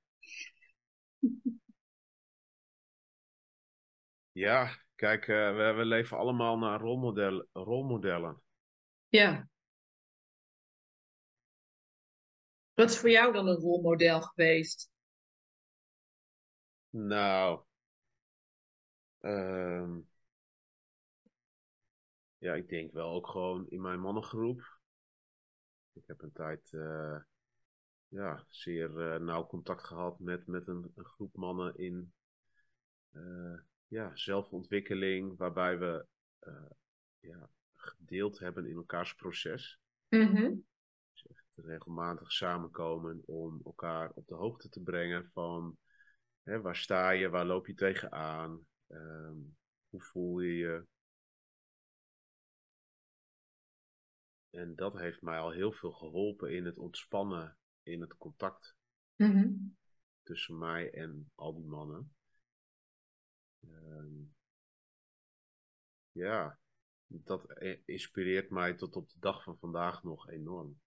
[4.31, 7.47] Ja, kijk, uh, we, we, leven allemaal naar rolmodellen.
[7.53, 8.41] rolmodellen.
[9.07, 9.47] Ja.
[12.73, 14.89] Wat is voor jou dan een rolmodel geweest?
[16.89, 17.63] Nou,
[19.21, 20.07] um,
[22.37, 24.74] ja, ik denk wel ook gewoon in mijn mannengroep.
[25.95, 27.17] Ik heb een tijd uh,
[28.07, 32.13] ja, zeer uh, nauw contact gehad met, met een, een groep mannen in
[33.11, 36.05] uh, ja, zelfontwikkeling, waarbij we
[37.19, 39.79] ja, gedeeld hebben in elkaars proces.
[40.09, 40.65] Mm -hmm.
[41.13, 45.77] dus echt regelmatig samenkomen om elkaar op de hoogte te brengen van
[46.43, 49.55] hè, waar sta je, waar loop je tegenaan, um,
[49.89, 50.85] hoe voel je je,
[54.55, 58.75] En dat heeft mij al heel veel geholpen in het ontspannen, in het contact
[59.15, 59.77] mm -hmm.
[60.23, 62.15] tussen mij en al die mannen.
[63.59, 64.35] Um,
[66.11, 66.59] ja,
[67.07, 70.79] dat inspireert mij tot op de dag van vandaag nog enorm.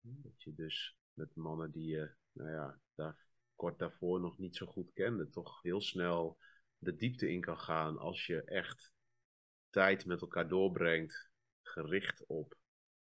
[0.00, 4.66] Dat je dus met mannen die je, nou ja, daar, kort daarvoor nog niet zo
[4.66, 6.38] goed kende, toch heel snel
[6.78, 8.92] de diepte in kan gaan als je echt
[9.70, 11.31] tijd met elkaar doorbrengt
[11.62, 12.56] gericht op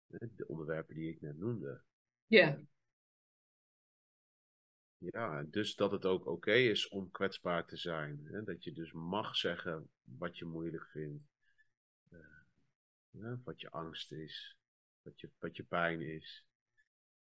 [0.06, 1.82] de onderwerpen die ik net noemde.
[2.26, 2.58] Ja.
[4.98, 8.24] Ja, dus dat het ook oké okay is om kwetsbaar te zijn.
[8.24, 8.42] Hè?
[8.42, 11.24] Dat je dus mag zeggen wat je moeilijk vindt.
[13.10, 14.56] Uh, wat je angst is.
[15.02, 16.44] Wat je, wat je pijn is.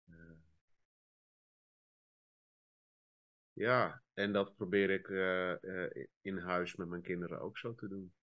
[0.10, 0.32] Uh,
[3.54, 5.56] ja, en dat probeer ik uh,
[6.22, 8.14] in huis met mijn kinderen ook zo te doen.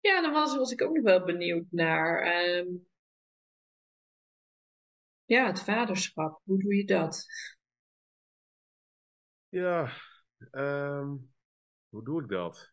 [0.00, 2.42] Ja, daar was, ik ook nog wel benieuwd naar.
[2.56, 2.86] Um,
[5.24, 6.40] ja, het vaderschap.
[6.44, 7.26] Hoe doe je dat?
[9.48, 9.92] Ja,
[10.52, 11.32] um,
[11.88, 12.72] hoe doe ik dat?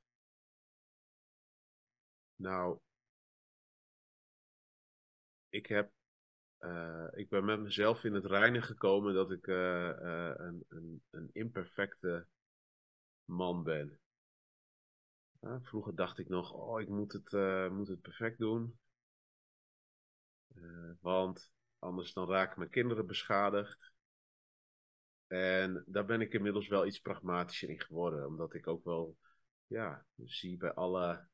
[2.35, 2.79] Nou,
[5.49, 5.91] ik heb,
[6.59, 9.55] uh, ik ben met mezelf in het reinen gekomen dat ik uh,
[10.01, 12.27] uh, een, een, een imperfecte
[13.25, 13.99] man ben.
[15.41, 17.31] Vroeger dacht ik nog, oh, ik moet het,
[17.71, 18.79] moet het perfect doen.
[20.99, 23.91] want Anders dan raken mijn kinderen beschadigd.
[25.27, 28.27] En daar ben ik inmiddels wel iets pragmatischer in geworden.
[28.27, 29.17] Omdat ik ook wel
[29.67, 31.27] ja, zie bij alle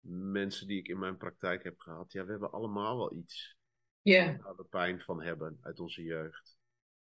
[0.00, 2.12] mensen die ik in mijn praktijk heb gehad.
[2.12, 3.56] Ja, we hebben allemaal wel iets
[4.02, 6.56] Ja, waar we pijn van hebben uit onze jeugd.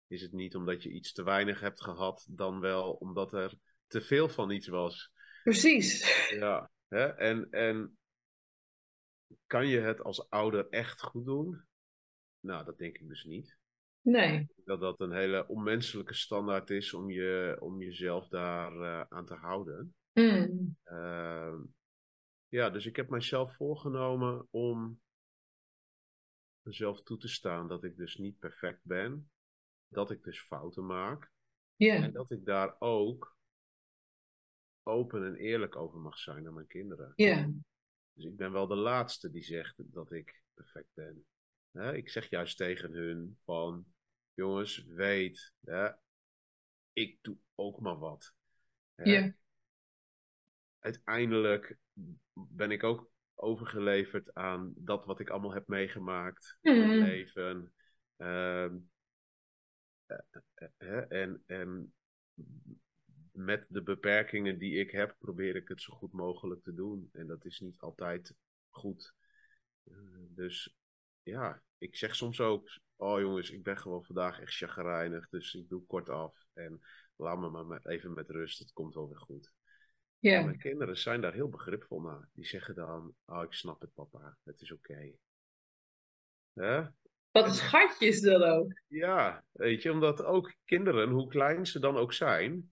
[0.07, 3.57] Is het niet omdat je iets te weinig hebt gehad, dan wel omdat er
[3.87, 5.11] te veel van iets was.
[5.47, 6.27] Precies.
[6.29, 7.05] Ja, hè?
[7.05, 7.97] En, en
[9.45, 11.65] kan je het als ouder echt goed doen?
[12.39, 13.57] Nou, dat denk ik dus niet.
[14.01, 14.47] Nee.
[14.55, 19.33] Dat dat een hele onmenselijke standaard is om, je, om jezelf daar eh, aan te
[19.33, 19.95] houden.
[20.13, 20.77] Mm.
[20.83, 21.59] Ehm,
[22.47, 25.01] ja, dus ik heb mijzelf voorgenomen om
[26.61, 29.29] mezelf toe te staan dat ik dus niet perfect ben.
[29.87, 31.31] Dat ik dus fouten maak.
[31.75, 33.36] Ja, En dat ik daar ook
[34.87, 37.13] open en eerlijk over mag zijn naar mijn kinderen.
[37.15, 37.49] ja,
[38.13, 41.25] Dus ik ben wel de laatste die zegt dat ik perfect ben.
[41.95, 43.85] Ik zeg juist tegen hun van,
[44.33, 45.89] jongens, weet, hè,
[46.93, 48.33] ik doe ook maar wat.
[48.95, 49.33] Ja,
[50.79, 51.77] Uiteindelijk
[52.33, 56.71] ben ik ook overgeleverd aan dat wat ik allemaal heb meegemaakt Mm.
[56.73, 57.73] in mijn leven.
[58.17, 58.77] Ehm,
[60.05, 60.17] eh,
[60.53, 61.93] eh, hè, en, en
[63.37, 67.09] met de beperkingen die ik heb, probeer ik het zo goed mogelijk te doen.
[67.11, 68.33] En dat is niet altijd
[68.69, 69.13] goed.
[69.83, 69.93] Eh,
[70.29, 70.75] dus
[71.23, 75.29] ja, ik zeg soms ook: Oh jongens, ik ben gewoon vandaag echt chagrijnig.
[75.29, 76.45] Dus ik doe kort af.
[76.53, 76.79] En
[77.15, 78.59] laat me maar even met rust.
[78.59, 79.51] Het komt wel weer goed.
[80.19, 80.43] Ja.
[80.43, 82.29] mijn kinderen zijn daar heel begripvol naar.
[82.33, 84.37] Die zeggen dan: Oh, ik snap het, papa.
[84.43, 85.11] Het is oké.
[86.53, 86.81] Hè?
[87.31, 88.81] Wat een schatje is dat ook.
[88.87, 92.71] Ja, weet je, omdat ook kinderen, hoe klein ze dan ook zijn,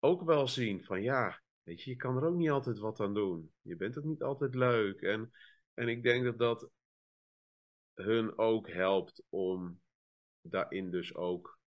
[0.00, 3.14] ook wel zien van ja, weet je, je kan er ook niet altijd wat aan
[3.14, 3.52] doen.
[3.62, 5.00] Je bent ook niet altijd leuk.
[5.00, 5.32] En,
[5.74, 6.70] en ik denk dat dat
[7.94, 9.80] hun ook helpt om
[10.40, 11.58] daarin dus ook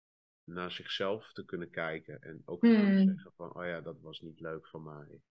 [0.43, 2.21] naar zichzelf te kunnen kijken.
[2.21, 3.05] En ook te kunnen Hmm.
[3.05, 5.21] zeggen van, oh ja, dat was niet leuk van mij.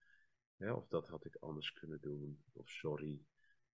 [0.73, 2.43] Of dat had ik anders kunnen doen.
[2.53, 3.19] Of sorry.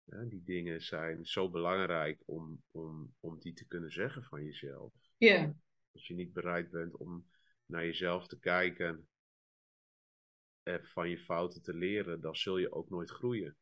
[0.03, 4.93] Ja, die dingen zijn zo belangrijk om, om, om die te kunnen zeggen van jezelf.
[5.17, 5.53] Ja,
[5.91, 7.25] Als je niet bereid bent om
[7.69, 9.07] naar jezelf te kijken
[10.63, 13.57] en van je fouten te leren, dan zul je ook nooit groeien.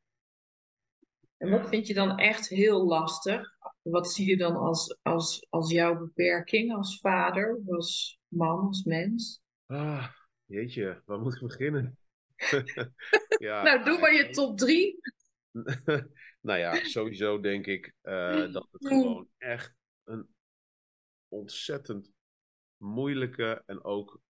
[1.37, 3.55] en wat vind je dan echt heel lastig?
[3.81, 9.41] Wat zie je dan als, als, als jouw beperking als vader, als man, als mens?
[9.65, 10.09] Ah,
[10.45, 11.97] jeetje, waar moet ik beginnen?
[13.39, 14.99] ja, Nou, doe maar je top drie.
[16.47, 20.27] nou ja, sowieso denk ik eh, dat het gewoon echt een
[21.27, 22.11] ontzettend
[22.77, 24.21] moeilijke en ook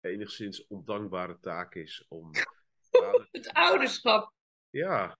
[0.00, 2.30] enigszins ondankbare taak is om
[3.30, 4.32] Het ouderschap.
[4.70, 5.18] Ja,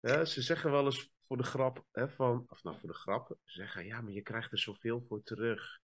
[0.00, 3.36] hè, ze zeggen wel eens voor de grap, hè, van, of nou voor de grap,
[3.44, 5.80] ze zeggen ja, maar je krijgt er zoveel voor terug.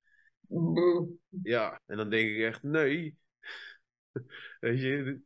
[1.42, 3.18] Ja, en dan denk ik echt, nee.
[4.60, 5.20] Weet je,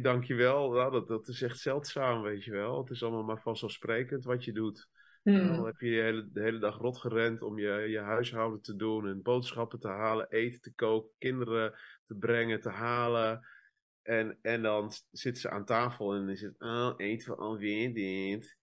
[0.00, 2.78] dankjewel, nou, dat, dat is echt zeldzaam, weet je wel.
[2.78, 4.88] Het is allemaal maar vanzelfsprekend wat je doet.
[5.22, 5.64] Dan Hmm.
[5.64, 9.08] heb je de hele, de hele dag rot gerend om je, je huishouden te doen
[9.08, 11.74] en boodschappen te halen, eten te koken, kinderen
[12.06, 13.46] te brengen, te halen.
[14.02, 17.94] En, en dan zitten ze aan tafel en dan is het, oh, eten we alweer
[17.94, 18.58] dit.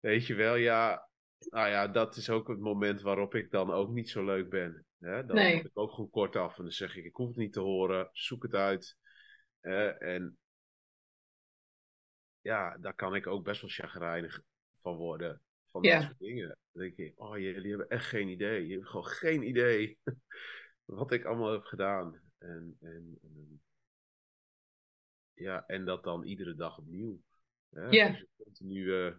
[0.00, 1.08] Weet je wel, ja,
[1.38, 4.86] nou ja, dat is ook het moment waarop ik dan ook niet zo leuk ben.
[4.98, 5.24] Hè?
[5.26, 5.56] Dan Nee.
[5.56, 7.60] heb ik ook gewoon kort af en dan zeg ik, ik hoef het niet te
[7.60, 8.96] horen, zoek het uit.
[9.60, 9.88] Hè?
[9.88, 10.38] En
[12.40, 14.42] ja, daar kan ik ook best wel chagrijnig
[14.80, 15.42] van worden.
[15.70, 15.94] Van Ja.
[15.98, 16.58] dat soort dingen.
[16.72, 18.66] Dan denk ik, oh jullie hebben echt geen idee.
[18.66, 19.98] Je hebt gewoon geen idee
[20.84, 22.20] wat ik allemaal heb gedaan.
[22.38, 23.62] En, en, en,
[25.34, 27.20] ja, en dat dan iedere dag opnieuw.
[27.70, 27.88] Hè?
[27.88, 28.08] Ja.
[28.08, 29.14] Dus een continue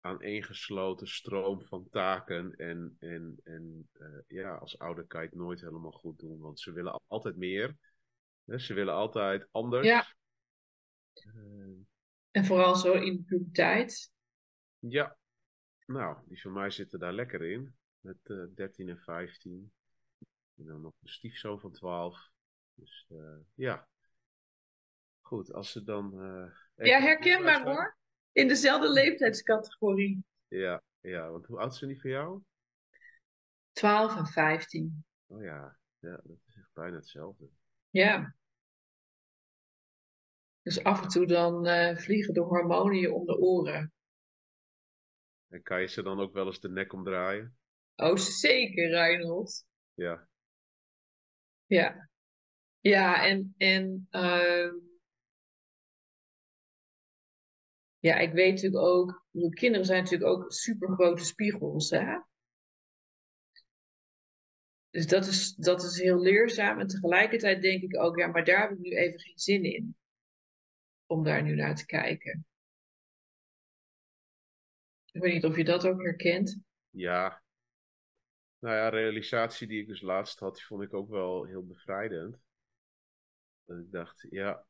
[0.00, 2.54] aaneengesloten stroom van taken.
[2.56, 6.38] En, en, en eh, ja, als ouder kan je het nooit helemaal goed doen.
[6.38, 7.76] Want ze willen altijd meer.
[8.44, 8.58] Hè?
[8.58, 9.86] Ze willen altijd anders.
[9.86, 10.06] Ja.
[11.12, 11.76] Eh,
[12.30, 14.12] En vooral zo in de puberteit.
[14.78, 15.17] Ja,
[15.88, 17.74] nou, die van mij zitten daar lekker in.
[18.00, 19.72] Met eh 13 en 15.
[20.56, 22.30] En dan nog een stiefzoon van 12.
[22.74, 23.88] Dus eh, ja.
[25.20, 26.12] Goed, als ze dan.
[26.12, 27.96] eh, even Ja, herkenbaar hoor.
[28.32, 30.24] In dezelfde leeftijdscategorie.
[30.48, 32.42] Ja, ja, want hoe oud zijn die van jou?
[33.72, 35.04] 12 en 15.
[35.26, 37.48] Oh ja, ja, dat is echt bijna hetzelfde.
[37.90, 38.34] Ja.
[40.62, 43.92] Dus af en toe dan eh, vliegen de hormonen je om de oren.
[45.48, 47.56] En kan je ze dan ook wel eens de nek omdraaien?
[47.96, 49.66] Oh, zeker, Reinhold.
[49.94, 50.28] Ja,
[51.66, 52.08] Ja.
[52.80, 54.74] Ja, en, en ehm,
[57.98, 62.18] ja, ik weet natuurlijk ook, bedoel, kinderen zijn natuurlijk ook super grote spiegels, hè?
[64.90, 66.78] Dus dat is, dat is heel leerzaam.
[66.80, 69.96] En tegelijkertijd denk ik ook, ja, maar daar heb ik nu even geen zin in.
[71.06, 72.46] Om daar nu naar te kijken.
[75.12, 76.58] Ik weet niet of je dat ook herkent.
[76.90, 77.42] Ja.
[78.58, 82.38] Nou ja, realisatie die ik dus laatst had, die vond ik ook wel heel bevrijdend.
[83.64, 84.66] Dat ik dacht, ja,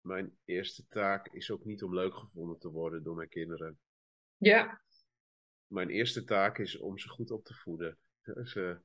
[0.00, 3.78] mijn eerste taak is ook niet om leuk gevonden te worden door mijn kinderen.
[4.36, 4.82] Ja.
[5.66, 7.98] Mijn eerste taak is om ze goed op te voeden.
[8.44, 8.80] Ze,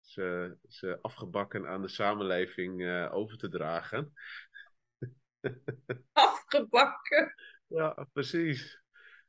[0.00, 4.12] ze, ze afgebakken aan de samenleving uh, over te dragen.
[6.12, 7.34] Afgebakken?
[7.68, 8.82] Ja, precies.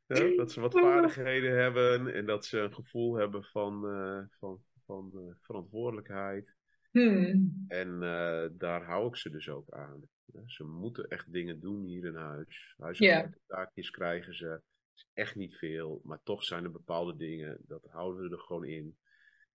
[0.06, 4.64] Ja, dat ze wat vaardigheden hebben en dat ze een gevoel hebben van, uh, van,
[4.86, 6.56] van uh, verantwoordelijkheid.
[6.92, 7.66] Hmm.
[7.68, 10.02] En uh, daar hou ik ze dus ook aan.
[10.46, 12.76] Ze moeten echt dingen doen hier in huis.
[12.78, 13.60] Huishoudelijke yeah.
[13.60, 14.62] taakjes krijgen ze.
[14.96, 18.66] is echt niet veel, maar toch zijn er bepaalde dingen, dat houden we er gewoon
[18.66, 18.98] in.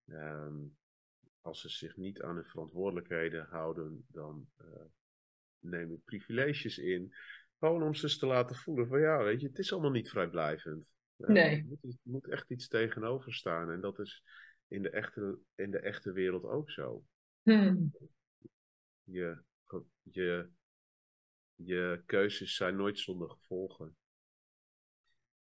[0.07, 0.77] Um,
[1.41, 4.49] als ze zich niet aan hun verantwoordelijkheden houden, dan
[5.59, 7.15] neem ik privileges in.
[7.65, 10.85] Gewoon om ze te laten voelen van ja, weet je, het is allemaal niet vrijblijvend.
[11.17, 11.57] Nee.
[11.57, 13.71] Er moet, moet echt iets tegenover staan.
[13.71, 14.23] En dat is
[14.69, 17.05] in de echte, in de echte wereld ook zo.
[17.43, 17.95] Hmm.
[19.05, 19.43] Je,
[20.03, 20.49] je,
[21.55, 23.97] je keuzes zijn nooit zonder gevolgen.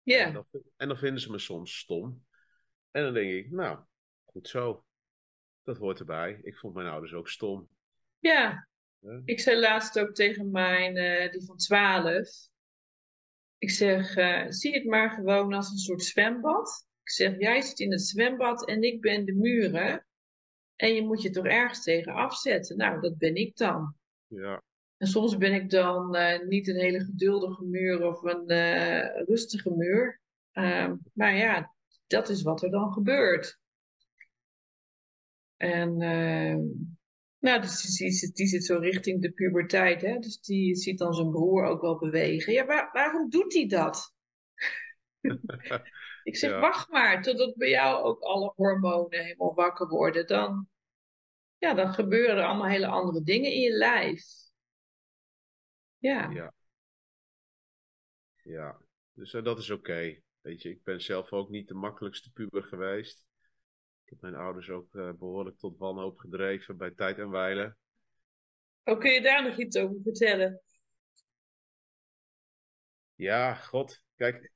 [0.02, 0.16] Ja.
[0.16, 0.36] Yeah.
[0.36, 2.24] En, en dan vinden ze me soms stom.
[2.90, 3.84] En dan denk ik, nou,
[4.24, 4.84] goed zo.
[5.62, 6.40] Dat hoort erbij.
[6.42, 7.68] Ik vond mijn ouders ook stom.
[8.18, 8.68] Ja.
[9.24, 12.48] Ik zei laatst ook tegen mijn, uh, die van 12.
[13.58, 16.86] Ik zeg, uh, zie het maar gewoon als een soort zwembad.
[17.02, 20.06] Ik zeg, jij zit in het zwembad en ik ben de muren.
[20.76, 22.76] En je moet je toch ergens tegen afzetten.
[22.76, 23.96] Nou, dat ben ik dan.
[24.26, 24.62] Ja.
[24.96, 29.70] En soms ben ik dan uh, niet een hele geduldige muur of een uh, rustige
[29.70, 30.20] muur.
[30.52, 31.74] Uh, maar ja,
[32.06, 33.58] dat is wat er dan gebeurt.
[35.56, 35.98] En
[37.44, 37.96] nou, dus
[38.32, 40.00] die, zit zo richting de puberteit.
[40.00, 40.18] Hè?
[40.18, 42.52] Dus die ziet dan zijn broer ook wel bewegen.
[42.52, 44.14] Ja, waar, waarom doet hij dat?
[46.22, 46.60] ik zeg, ja.
[46.60, 50.26] wacht maar totdat bij jou ook alle hormonen helemaal wakker worden.
[50.26, 50.68] Dan,
[51.58, 54.22] ja, dan gebeuren er allemaal hele andere dingen in je lijf.
[55.98, 56.30] Ja.
[56.30, 56.54] Ja.
[58.42, 58.80] Ja,
[59.12, 59.90] dus uh, dat is oké.
[59.90, 60.22] Okay.
[60.40, 63.26] Weet je, ik ben zelf ook niet de makkelijkste puber geweest.
[64.04, 67.76] Ik heb mijn ouders ook uh, behoorlijk tot wanhoop gedreven bij tijd en wijlen.
[68.84, 70.60] Oh, kun je daar nog iets over vertellen?
[73.14, 74.02] Ja, god.
[74.16, 74.52] Kijk.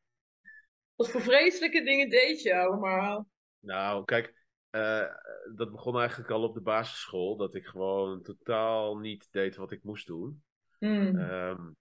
[0.94, 3.28] Wat voor vreselijke dingen deed je allemaal?
[3.58, 4.36] Nou, kijk.
[4.70, 5.14] Uh,
[5.54, 7.36] dat begon eigenlijk al op de basisschool.
[7.36, 10.42] Dat ik gewoon totaal niet deed wat ik moest doen.
[10.78, 11.16] Hmm.
[11.16, 11.76] Um,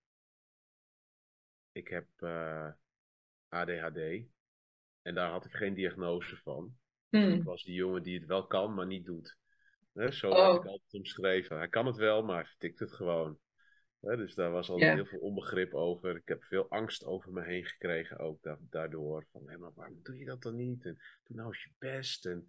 [1.71, 2.71] ik heb uh,
[3.49, 3.97] ADHD.
[5.01, 6.77] En daar had ik geen diagnose van.
[7.09, 7.31] Hmm.
[7.33, 9.37] Ik was die jongen die het wel kan, maar niet doet.
[9.93, 10.51] He, zo Oh.
[10.53, 11.57] heb ik altijd omschreven.
[11.57, 13.39] Hij kan het wel, maar hij vertikt het gewoon.
[14.01, 14.93] He, dus daar was Ja.
[14.93, 16.15] heel veel onbegrip over.
[16.15, 19.25] Ik heb veel angst over me heen gekregen ook da- daardoor.
[19.31, 20.85] Van, hé, maar waarom doe je dat dan niet?
[20.85, 22.25] En doe nou eens je best.
[22.25, 22.45] En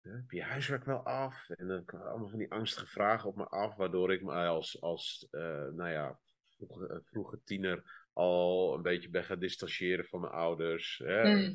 [0.00, 1.48] hè, heb je huiswerk wel af?
[1.50, 4.80] En dan kwamen allemaal van die angstige vragen op me af, waardoor ik me als,
[4.80, 6.18] als eh, nou ja,
[6.56, 11.00] vroege, eh, vroege tiener al een beetje ben gaan distancieren van mijn ouders.
[11.04, 11.54] Hè.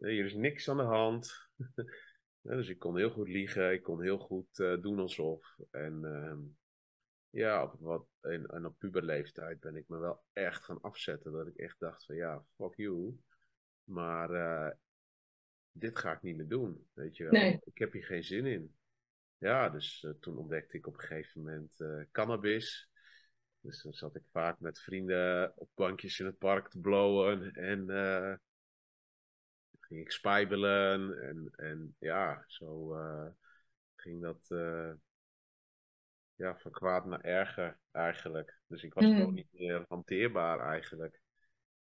[0.00, 1.48] Hier is niks aan de hand.
[2.42, 5.56] Ja, dus ik kon heel goed liegen, ik kon heel goed eh, doen alsof.
[5.70, 6.38] En ehm,
[7.30, 11.32] ja, op wat, en, en op puberleeftijd ben ik me wel echt gaan afzetten.
[11.32, 13.18] Dat ik echt dacht van ja, fuck you.
[13.84, 14.76] Maar eh,
[15.72, 17.32] dit ga ik niet meer doen, weet je wel.
[17.32, 17.60] Nee.
[17.64, 18.74] Ik heb hier geen zin in.
[19.38, 21.76] Ja, dus eh, toen ontdekte ik op een gegeven moment
[22.10, 22.88] cannabis.
[23.60, 27.52] Dus dan zat ik vaak met vrienden op bankjes in het park te blowen.
[27.52, 27.86] En
[29.90, 31.18] ging ik spijbelen.
[31.22, 33.26] En, en ja, zo eh,
[33.96, 34.92] ging dat eh,
[36.34, 38.58] ja, van kwaad naar erger eigenlijk.
[38.66, 39.16] Dus ik was Mhm.
[39.16, 41.20] gewoon niet meer hanteerbaar eigenlijk.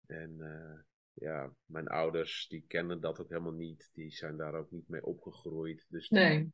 [0.07, 0.81] En eh,
[1.13, 3.91] ja, mijn ouders die kennen dat ook helemaal niet.
[3.93, 5.87] Die zijn daar ook niet mee opgegroeid.
[5.89, 6.53] Dus die, Nee.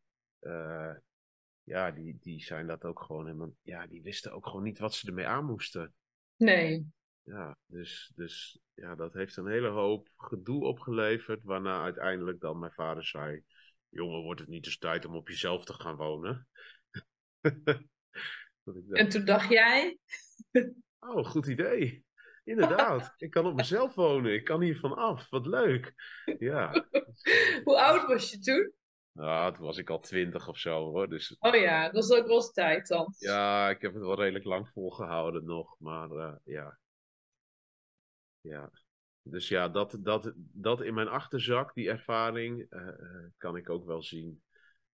[1.63, 3.55] ja, die, die zijn dat ook gewoon helemaal.
[3.63, 5.95] Ja, die wisten ook gewoon niet wat ze ermee aan moesten.
[6.37, 6.87] Nee.
[7.23, 11.43] Ja, dus, dus ja, dat heeft een hele hoop gedoe opgeleverd.
[11.43, 13.43] Waarna uiteindelijk dan mijn vader zei:
[13.89, 16.49] Jongen, wordt het niet eens tijd om op jezelf te gaan wonen?
[18.91, 19.99] En toen dacht jij?
[20.99, 22.05] oh, goed idee.
[22.45, 24.35] Inderdaad, ik kan op mezelf wonen.
[24.35, 25.31] Ik kan hiervan af.
[25.31, 25.95] Wat leuk.
[26.39, 26.87] Ja,
[27.65, 28.73] Hoe oud was je toen?
[29.13, 31.09] nou, toen was ik al twintig of zo hoor.
[31.09, 33.15] Dus Oh ja, dat is ook wel eens tijd dan.
[33.19, 35.77] ja, ik heb het wel redelijk lang volgehouden nog.
[35.79, 36.79] Maar eh, ja.
[38.41, 38.71] Ja.
[39.23, 42.67] Dus ja, dat, dat, dat in mijn achterzak, die ervaring,
[43.37, 44.43] kan ik ook wel zien.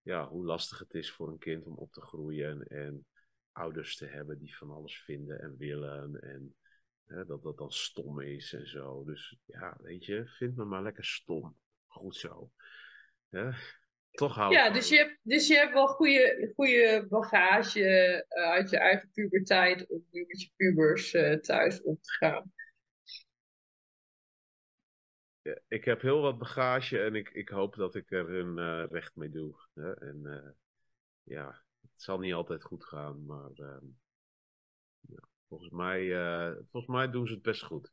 [0.03, 2.67] Ja, hoe lastig het is voor een kind om op te groeien.
[2.67, 3.07] En
[3.53, 6.21] ouders te hebben die van alles vinden en willen.
[6.21, 6.57] En
[7.07, 9.05] hè, dat dat dan stom is en zo.
[9.05, 11.57] Dus ja, weet je, vind me maar lekker stom.
[11.87, 12.51] Goed zo.
[13.31, 13.51] Hè?
[14.11, 17.81] Toch hou Ja, dus je, hebt, dus je hebt wel goede, goede bagage
[18.29, 22.53] uh, uit je eigen puberteit om nu met je pubers uh, thuis om te gaan.
[25.69, 29.17] Ik heb heel wat bagage en ik, ik hoop dat ik er een uh, recht
[29.17, 29.55] mee doe.
[29.75, 29.95] Hè?
[29.95, 30.55] En
[31.23, 33.85] ja, het zal niet altijd goed gaan, maar ehm,
[35.01, 36.11] ja, volgens, mij,
[36.67, 37.93] volgens mij doen ze het best goed.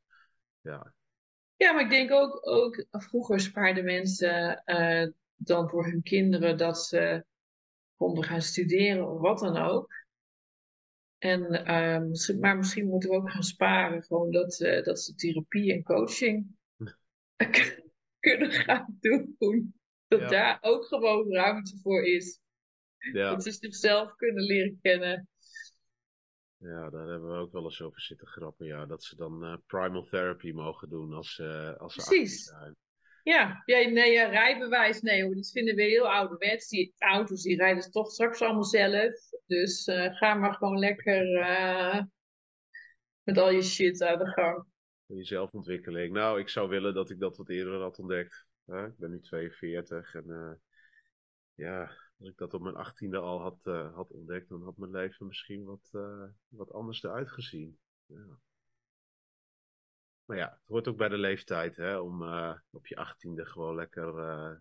[0.61, 0.93] Ja,
[1.55, 4.63] ja, maar ik denk ook, ook vroeger spaarden mensen
[5.35, 7.25] dan voor hun kinderen dat ze
[7.95, 9.93] konden gaan studeren of wat dan ook.
[11.17, 15.83] En, misschien, maar misschien moeten we ook gaan sparen, gewoon dat, dat ze therapie en
[15.83, 16.55] coaching
[18.19, 19.35] kunnen gaan doen.
[20.07, 20.27] Dat ja.
[20.27, 22.39] daar ook gewoon ruimte voor is.
[22.97, 23.29] Ja.
[23.29, 25.27] Dat ze zichzelf kunnen leren kennen.
[26.57, 28.65] Ja, daar hebben we ook wel eens over zitten grappen.
[28.65, 32.43] Ja, dat ze dan uh, primal therapy mogen doen als, uh, als ze Precies.
[32.43, 32.75] zijn.
[33.23, 36.67] Ja, ja, nee, ja, rijbewijs, nee hoor, dat vinden we heel ouderwets.
[36.67, 39.13] Die auto's die rijden toch straks allemaal zelf.
[39.45, 41.25] Dus uh, ga maar gewoon lekker
[43.23, 44.65] met al je shit aan de gang.
[45.15, 46.13] Je zelfontwikkeling.
[46.13, 48.45] Nou, ik zou willen dat ik dat wat eerder had ontdekt.
[48.65, 50.59] ik ben nu 42 en
[51.55, 51.81] ja,
[52.19, 55.27] als ik dat op mijn achttiende al had, uh, had ontdekt, dan had mijn leven
[55.27, 57.79] misschien wat, uh, wat anders eruit gezien.
[58.05, 58.39] Ja.
[60.25, 62.23] Maar ja, het hoort ook bij de leeftijd, hè, om
[62.69, 64.59] op je achttiende gewoon lekker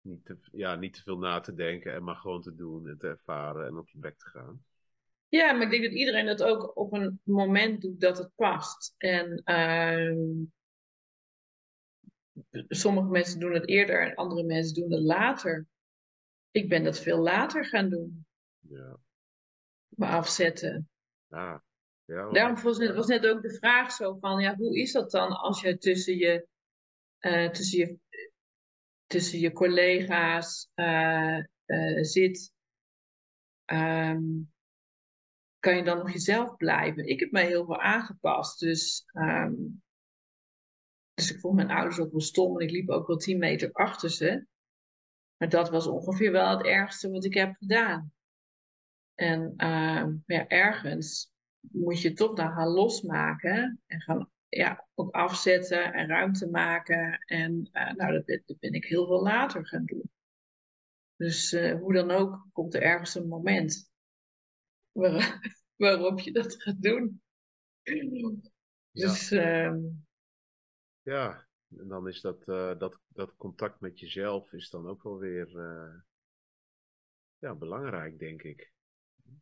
[0.00, 2.98] niet, te, ja, niet te veel na te denken en maar gewoon te doen en
[2.98, 4.64] te ervaren en op je bek te gaan.
[5.32, 8.94] Ja, maar ik denk dat iedereen dat ook op een moment doet dat het past.
[8.98, 10.44] En ehm,
[12.68, 15.66] sommige mensen doen het eerder en andere mensen doen het later.
[16.50, 18.26] Ik ben dat veel later gaan doen.
[18.58, 18.98] Ja.
[19.88, 20.90] Me afzetten.
[21.28, 21.64] Ja.
[22.04, 25.10] ja Daarom was net, was net ook de vraag zo van, ja, hoe is dat
[25.10, 26.46] dan als je tussen je,
[27.20, 27.98] uh, tussen je,
[29.06, 32.52] tussen je collega's uh, uh, zit?
[33.66, 34.51] Um,
[35.62, 37.06] kan je dan nog jezelf blijven?
[37.06, 38.60] Ik heb mij heel veel aangepast.
[38.60, 39.82] Dus, um,
[41.14, 43.72] dus ik vond mijn ouders ook wel stom en ik liep ook wel tien meter
[43.72, 44.46] achter ze.
[45.36, 48.12] Maar dat was ongeveer wel het ergste wat ik heb gedaan.
[49.14, 55.92] En uh, ja, ergens moet je toch dan gaan losmaken en gaan ja, ook afzetten
[55.92, 57.24] en ruimte maken.
[57.26, 60.10] En uh, nou, dat dat ben, ik heel veel later gaan doen.
[61.16, 63.91] Dus uh, hoe dan ook komt er ergens een moment
[64.92, 67.22] waar, waarop je dat gaat doen.
[68.92, 69.64] Dus, ja.
[69.64, 69.80] Ehm,
[71.02, 75.18] ja, en dan is dat, uh, dat, dat contact met jezelf is dan ook wel
[75.18, 75.94] weer uh,
[77.38, 78.72] ja, belangrijk, denk ik.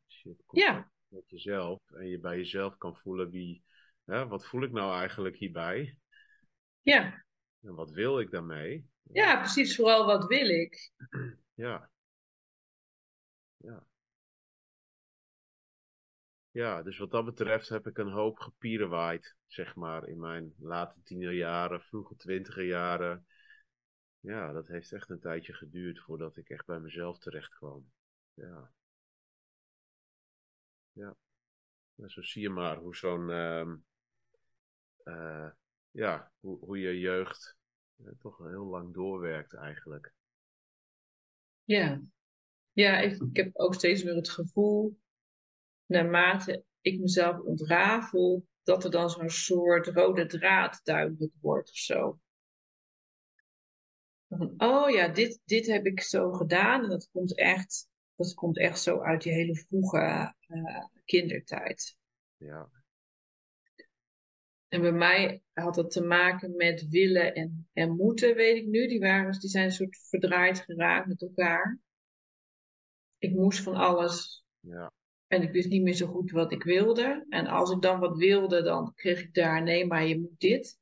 [0.06, 0.92] Als je ja.
[1.08, 3.64] met jezelf en je bij jezelf kan voelen wie,
[4.04, 5.98] hè, wat voel ik nou eigenlijk hierbij?
[6.82, 7.24] Ja.
[7.60, 8.88] En wat wil ik daarmee?
[9.02, 10.92] Ja, precies, vooral wat wil ik?
[11.54, 11.90] Ja.
[13.56, 13.86] Ja.
[16.52, 21.02] Ja, dus wat dat betreft heb ik een hoop gepierenwaaid, zeg maar, in mijn late
[21.02, 23.26] tienerjaren, vroege twintiger jaren.
[24.20, 27.90] Ja, dat heeft echt een tijdje geduurd voordat ik echt bij mezelf terecht kwam.
[28.34, 28.72] Ja.
[30.92, 31.16] Ja.
[32.06, 33.72] zo zie je maar hoe zo'n, uh,
[35.04, 35.50] uh,
[35.90, 37.56] ja, hoe, hoe je jeugd
[37.96, 40.12] uh, toch heel lang doorwerkt eigenlijk.
[41.64, 42.00] Ja.
[42.72, 44.98] Ja, ik, ik heb ook steeds weer het gevoel
[45.90, 52.20] naarmate ik mezelf ontrafel, dat er dan zo'n soort rode draad duidelijk wordt of zo.
[54.28, 58.58] Van, oh ja, dit, dit heb ik zo gedaan en dat komt echt, dat komt
[58.58, 61.96] echt zo uit die hele vroege uh, kindertijd.
[62.36, 62.70] Ja.
[64.68, 68.88] En bij mij had het te maken met willen en, en moeten, weet ik nu.
[68.88, 71.78] Die, waren, die zijn een soort verdraaid geraakt met elkaar.
[73.18, 74.44] Ik moest van alles.
[74.60, 74.92] Ja.
[75.30, 77.26] En ik wist niet meer zo goed wat ik wilde.
[77.28, 80.78] En als ik dan wat wilde, dan kreeg ik daar, nee, maar je moet dit.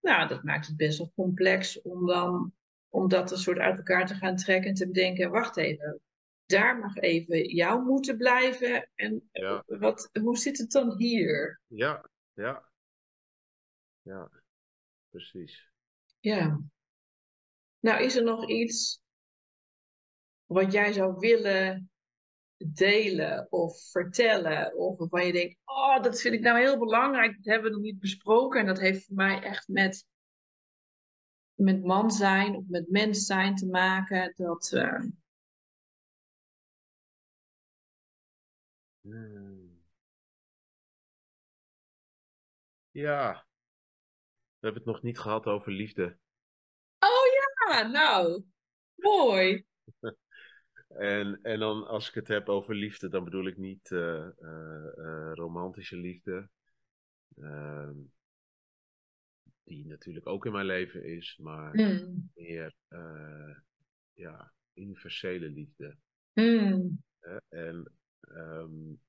[0.00, 2.52] Nou, dat maakt het best wel complex om dan
[2.88, 6.00] om dat een soort uit elkaar te gaan trekken en te bedenken, wacht even,
[6.46, 8.90] daar mag even jou moeten blijven.
[8.94, 9.30] En
[9.66, 11.60] wat, hoe zit het dan hier?
[11.66, 12.68] Ja, ja.
[14.02, 14.30] Ja,
[15.10, 15.70] precies.
[16.20, 16.60] Ja.
[17.80, 19.00] Nou, is er nog iets
[20.46, 21.91] wat jij zou willen
[22.70, 24.76] delen of vertellen.
[24.76, 27.36] Of waarvan je denkt, oh, dat vind ik nou heel belangrijk.
[27.36, 28.60] Dat hebben we nog niet besproken.
[28.60, 30.06] En dat heeft voor mij echt met,
[31.54, 34.32] met man zijn of met mens zijn te maken.
[34.36, 35.04] Dat, uh...
[42.90, 43.46] Ja,
[44.58, 46.18] we hebben het nog niet gehad over liefde.
[46.98, 47.26] Oh
[47.68, 48.44] ja, nou,
[48.94, 49.64] mooi.
[50.96, 55.30] En, en dan als ik het heb over liefde, dan bedoel ik niet uh, uh,
[55.32, 56.48] romantische liefde.
[57.36, 57.96] Ehm,
[59.64, 62.30] die natuurlijk ook in mijn leven is, maar mm.
[62.34, 62.74] meer
[64.12, 65.96] ja, universele liefde.
[66.34, 67.02] Mm.
[67.48, 67.92] en
[68.28, 69.00] um,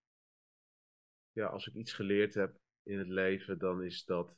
[1.32, 4.38] ja, als ik iets geleerd heb in het leven, dan is dat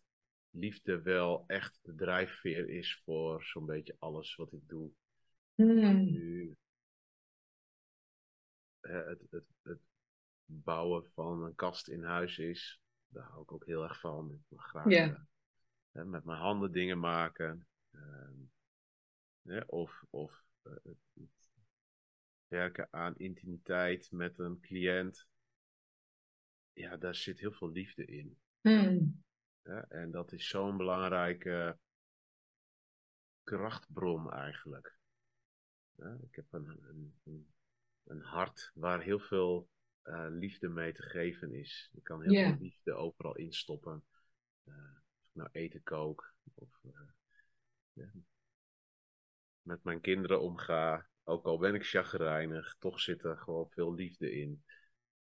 [0.50, 4.92] liefde wel echt de drijfveer is voor zo'n beetje alles wat ik doe.
[5.56, 6.04] Mm.
[6.04, 6.56] Nu,
[8.88, 9.80] het, het, het
[10.46, 14.32] bouwen van een kast in huis is, daar hou ik ook heel erg van.
[14.32, 14.86] Ik wil graag
[15.92, 17.68] uh, met mijn handen dingen maken.
[19.44, 20.98] Uh, of of uh, het,
[22.48, 25.28] werken aan intimiteit met een cliënt.
[26.74, 28.38] Ja, daar zit heel veel liefde in.
[28.62, 29.24] Mm.
[29.88, 31.78] en dat is zo'n belangrijke
[33.44, 34.98] krachtbron eigenlijk.
[36.22, 37.55] ik heb een, een, een
[38.06, 39.70] een hart waar heel veel
[40.04, 41.90] uh, liefde mee te geven is.
[41.94, 42.50] Ik kan heel yeah.
[42.50, 44.04] veel liefde overal instoppen.
[44.66, 44.76] Uh,
[45.18, 46.92] of ik nou eten kook of uh,
[47.94, 48.12] ja,
[49.62, 51.08] met mijn kinderen omga.
[51.24, 54.64] Ook al ben ik chagrijnig, toch zit er gewoon veel liefde in.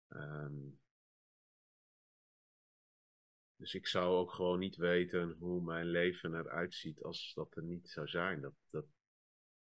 [0.09, 0.79] Um,
[3.57, 7.63] dus ik zou ook gewoon niet weten hoe mijn leven eruit ziet als dat er
[7.63, 8.41] niet zou zijn.
[8.41, 8.87] Dat, dat,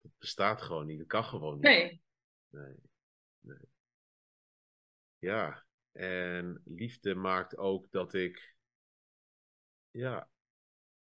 [0.02, 0.98] dat bestaat gewoon niet.
[0.98, 1.64] Dat kan gewoon niet.
[1.64, 2.02] Nee.
[2.50, 2.76] nee.
[3.44, 3.70] Nee.
[5.18, 8.56] Ja, en liefde maakt ook dat ik
[9.92, 10.30] ja,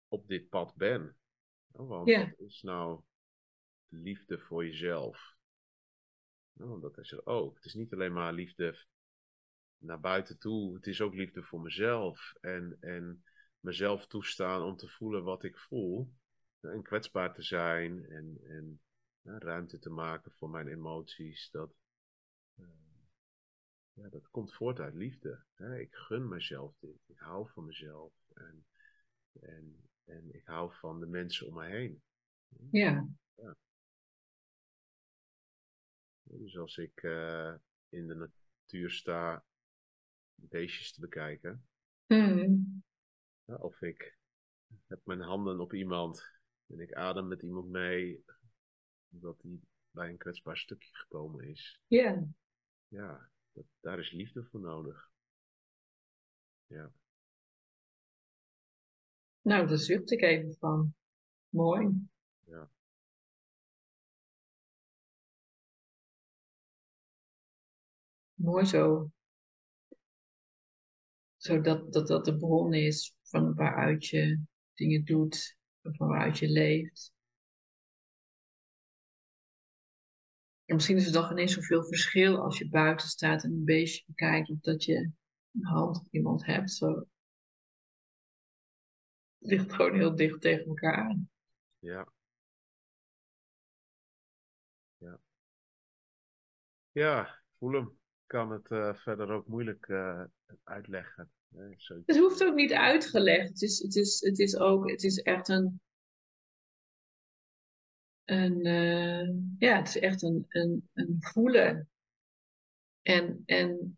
[0.07, 1.17] op dit pad ben.
[1.67, 2.19] Want ja.
[2.19, 3.01] wat is nou
[3.87, 5.35] liefde voor jezelf?
[6.53, 7.55] Nou, dat is er ook.
[7.55, 8.85] Het is niet alleen maar liefde
[9.77, 10.75] naar buiten toe.
[10.75, 12.33] Het is ook liefde voor mezelf.
[12.41, 13.23] En, en
[13.59, 16.13] mezelf toestaan om te voelen wat ik voel.
[16.59, 18.05] En kwetsbaar te zijn.
[18.05, 18.81] En, en
[19.23, 21.49] ruimte te maken voor mijn emoties.
[21.51, 21.73] Dat,
[23.93, 25.43] ja, dat komt voort uit liefde.
[25.53, 25.79] Hè?
[25.79, 26.99] Ik gun mezelf dit.
[27.07, 28.13] Ik hou van mezelf.
[28.33, 28.65] En,
[29.39, 32.01] en, en ik hou van de mensen om me heen.
[32.71, 33.07] Ja.
[33.35, 33.55] ja.
[36.23, 37.53] Dus als ik uh,
[37.89, 39.45] in de natuur sta
[40.35, 41.67] beestjes te bekijken.
[42.07, 42.83] Mm.
[43.45, 44.17] Ja, of ik
[44.87, 46.31] heb mijn handen op iemand
[46.67, 48.25] en ik adem met iemand mee.
[49.11, 51.79] Omdat die bij een kwetsbaar stukje gekomen is.
[51.87, 52.27] Ja.
[52.93, 55.09] Ja, dat, daar is liefde voor nodig.
[56.67, 56.91] Ja.
[59.41, 60.93] Nou, daar zucht ik even van.
[61.49, 62.07] Mooi.
[62.45, 62.69] Ja.
[68.33, 69.11] Mooi zo.
[71.37, 74.39] Zodat dat, dat de bron is van waaruit je
[74.73, 77.13] dingen doet, van waaruit je leeft.
[80.65, 84.03] En misschien is er dan geen zoveel verschil als je buiten staat en een beestje
[84.07, 85.11] bekijkt, of dat je
[85.53, 86.71] een hand op iemand hebt.
[86.71, 86.89] Zo.
[89.37, 91.29] Het ligt gewoon heel dicht tegen elkaar aan.
[91.79, 92.11] Ja.
[94.97, 95.19] Ja.
[96.91, 97.87] Ja, voel hem.
[97.87, 100.23] Ik kan het uh, verder ook moeilijk uh,
[100.63, 101.31] uitleggen.
[101.47, 101.75] Nee,
[102.05, 103.49] het hoeft ook niet uitgelegd.
[103.49, 105.81] Het is, het is, het is ook, het is echt een
[108.25, 111.89] een, uh, ja, het is echt een, een, een voelen.
[113.01, 113.97] En, en,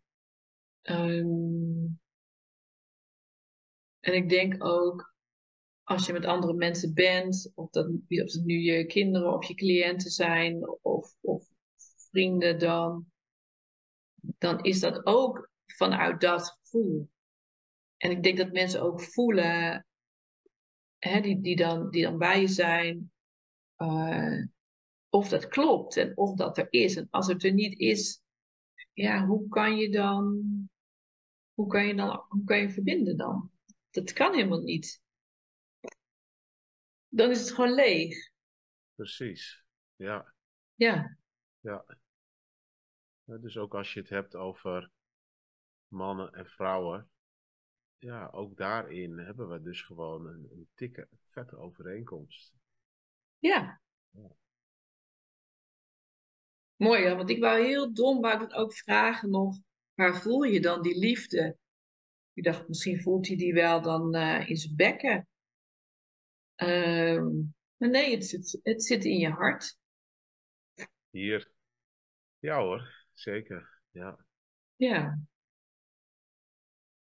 [0.82, 2.00] um,
[4.00, 5.14] en ik denk ook,
[5.82, 9.54] als je met andere mensen bent, of dat, of het nu je kinderen of je
[9.54, 11.48] cliënten zijn, of, of
[12.10, 13.06] vrienden, dan,
[14.16, 17.10] dan is dat ook vanuit dat gevoel.
[17.96, 19.86] En ik denk dat mensen ook voelen,
[20.98, 23.12] hè, die, die, dan, die dan bij je zijn,
[23.78, 24.46] uh,
[25.08, 26.96] of dat klopt en of dat er is.
[26.96, 28.20] En als het er niet is,
[28.92, 30.44] ja, hoe kan je dan,
[31.54, 33.50] hoe kan je dan, hoe kan je verbinden dan?
[33.90, 35.00] Dat kan helemaal niet.
[37.08, 38.30] Dan is het gewoon leeg.
[38.94, 40.34] Precies, ja.
[40.74, 41.16] Ja.
[41.60, 41.84] Ja.
[43.24, 44.90] Dus ook als je het hebt over
[45.88, 47.10] mannen en vrouwen,
[47.98, 52.54] ja, ook daarin hebben we dus gewoon een, een dikke, vette overeenkomst.
[53.38, 53.80] Ja.
[56.76, 59.58] Mooi, want ik wou heel dom, wou ik ook vragen nog,
[59.94, 61.58] waar voel je dan die liefde?
[62.32, 65.28] Ik dacht, misschien voelt hij die wel dan uh, in zijn bekken.
[66.56, 69.78] Um, maar nee, het zit, het zit in je hart.
[71.10, 71.52] Hier.
[72.38, 73.80] Ja hoor, zeker.
[73.90, 74.26] Ja.
[74.76, 75.20] Ja.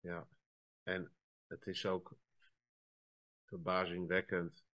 [0.01, 0.29] Ja.
[0.83, 1.13] En
[1.47, 2.17] het is ook
[3.45, 4.65] verbazingwekkend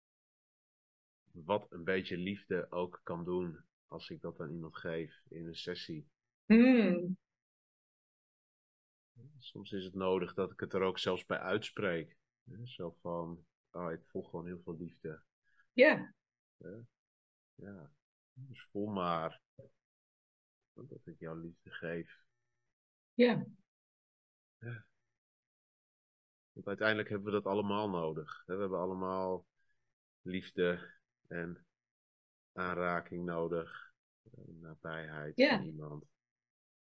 [1.32, 5.56] wat een beetje liefde ook kan doen als ik dat aan iemand geef in een
[5.56, 6.08] sessie.
[6.46, 7.16] Mm.
[9.38, 12.16] Soms is het nodig dat ik het er ook zelfs bij uitspreek.
[12.64, 15.22] Zo van, oh, ik voel gewoon heel veel liefde.
[15.72, 16.14] Ja.
[16.56, 16.78] Ja.
[17.54, 17.90] ja.
[18.32, 19.40] Dus voel maar
[20.72, 22.22] dat ik jouw liefde geef.
[23.14, 23.46] Ja.
[24.58, 24.84] ja.
[26.52, 28.42] Want uiteindelijk hebben we dat allemaal nodig.
[28.46, 29.46] We hebben allemaal
[30.22, 30.99] liefde
[31.30, 31.66] en
[32.52, 33.92] aanraking nodig.
[34.60, 35.56] Nabijheid ja.
[35.56, 36.04] van iemand.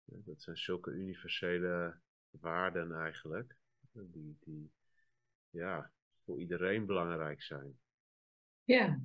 [0.04, 2.00] Dat zijn zulke universele
[2.30, 3.56] waarden eigenlijk.
[3.92, 4.72] Die, die
[5.50, 5.92] ja,
[6.24, 7.78] voor iedereen belangrijk zijn.
[8.64, 9.00] Ja.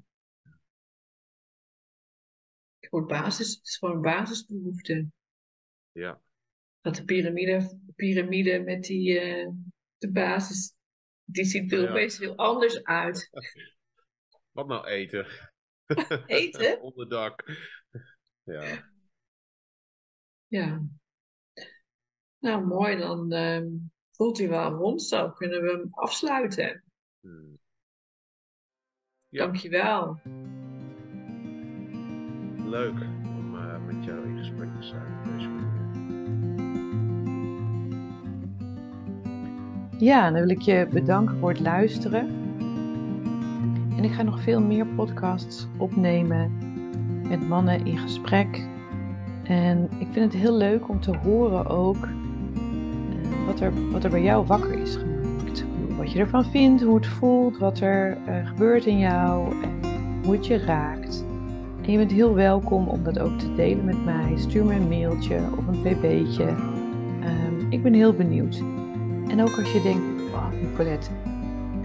[2.79, 5.07] Voor basis, het is gewoon een basisbehoefte.
[5.91, 6.21] Ja.
[6.81, 9.49] Dat de piramide, piramide met die uh,
[9.97, 10.75] de basis,
[11.23, 11.89] die ziet er ja.
[11.89, 13.29] opeens heel anders uit.
[14.51, 15.27] Wat nou eten?
[16.25, 16.81] eten?
[16.87, 17.43] Onderdak.
[18.43, 18.89] Ja.
[20.47, 20.81] Ja.
[22.39, 22.97] Nou, mooi.
[22.97, 23.61] Dan uh,
[24.11, 25.03] voelt hij wel rond.
[25.03, 26.83] Zo kunnen we hem afsluiten.
[27.19, 27.59] Hmm.
[29.27, 29.45] Ja.
[29.45, 30.19] Dankjewel.
[32.69, 35.79] Leuk om uh, met jou in gesprek te zijn op deze manier.
[39.97, 42.40] Ja, dan wil ik je bedanken voor het luisteren.
[43.97, 46.51] En ik ga nog veel meer podcasts opnemen
[47.27, 48.67] met mannen in gesprek.
[49.43, 54.09] En ik vind het heel leuk om te horen ook uh, wat, er, wat er
[54.09, 55.65] bij jou wakker is gemaakt.
[55.97, 59.53] Wat je ervan vindt, hoe het voelt, wat er uh, gebeurt in jou
[60.23, 61.25] hoe het je raakt.
[61.81, 64.33] En je bent heel welkom om dat ook te delen met mij.
[64.35, 66.47] Stuur me een mailtje of een pb'tje.
[66.47, 68.61] Um, ik ben heel benieuwd.
[69.27, 71.09] En ook als je denkt, oh Nicolette,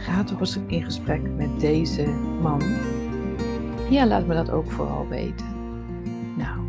[0.06, 2.06] ga toch eens in gesprek met deze
[2.42, 2.62] man.
[3.90, 5.46] Ja, laat me dat ook vooral weten.
[6.36, 6.60] Nou,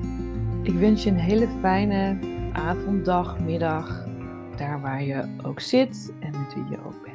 [0.62, 2.20] ik wens je een hele fijne
[2.52, 4.06] avond, dag, middag.
[4.56, 7.07] Daar waar je ook zit en wie je ook.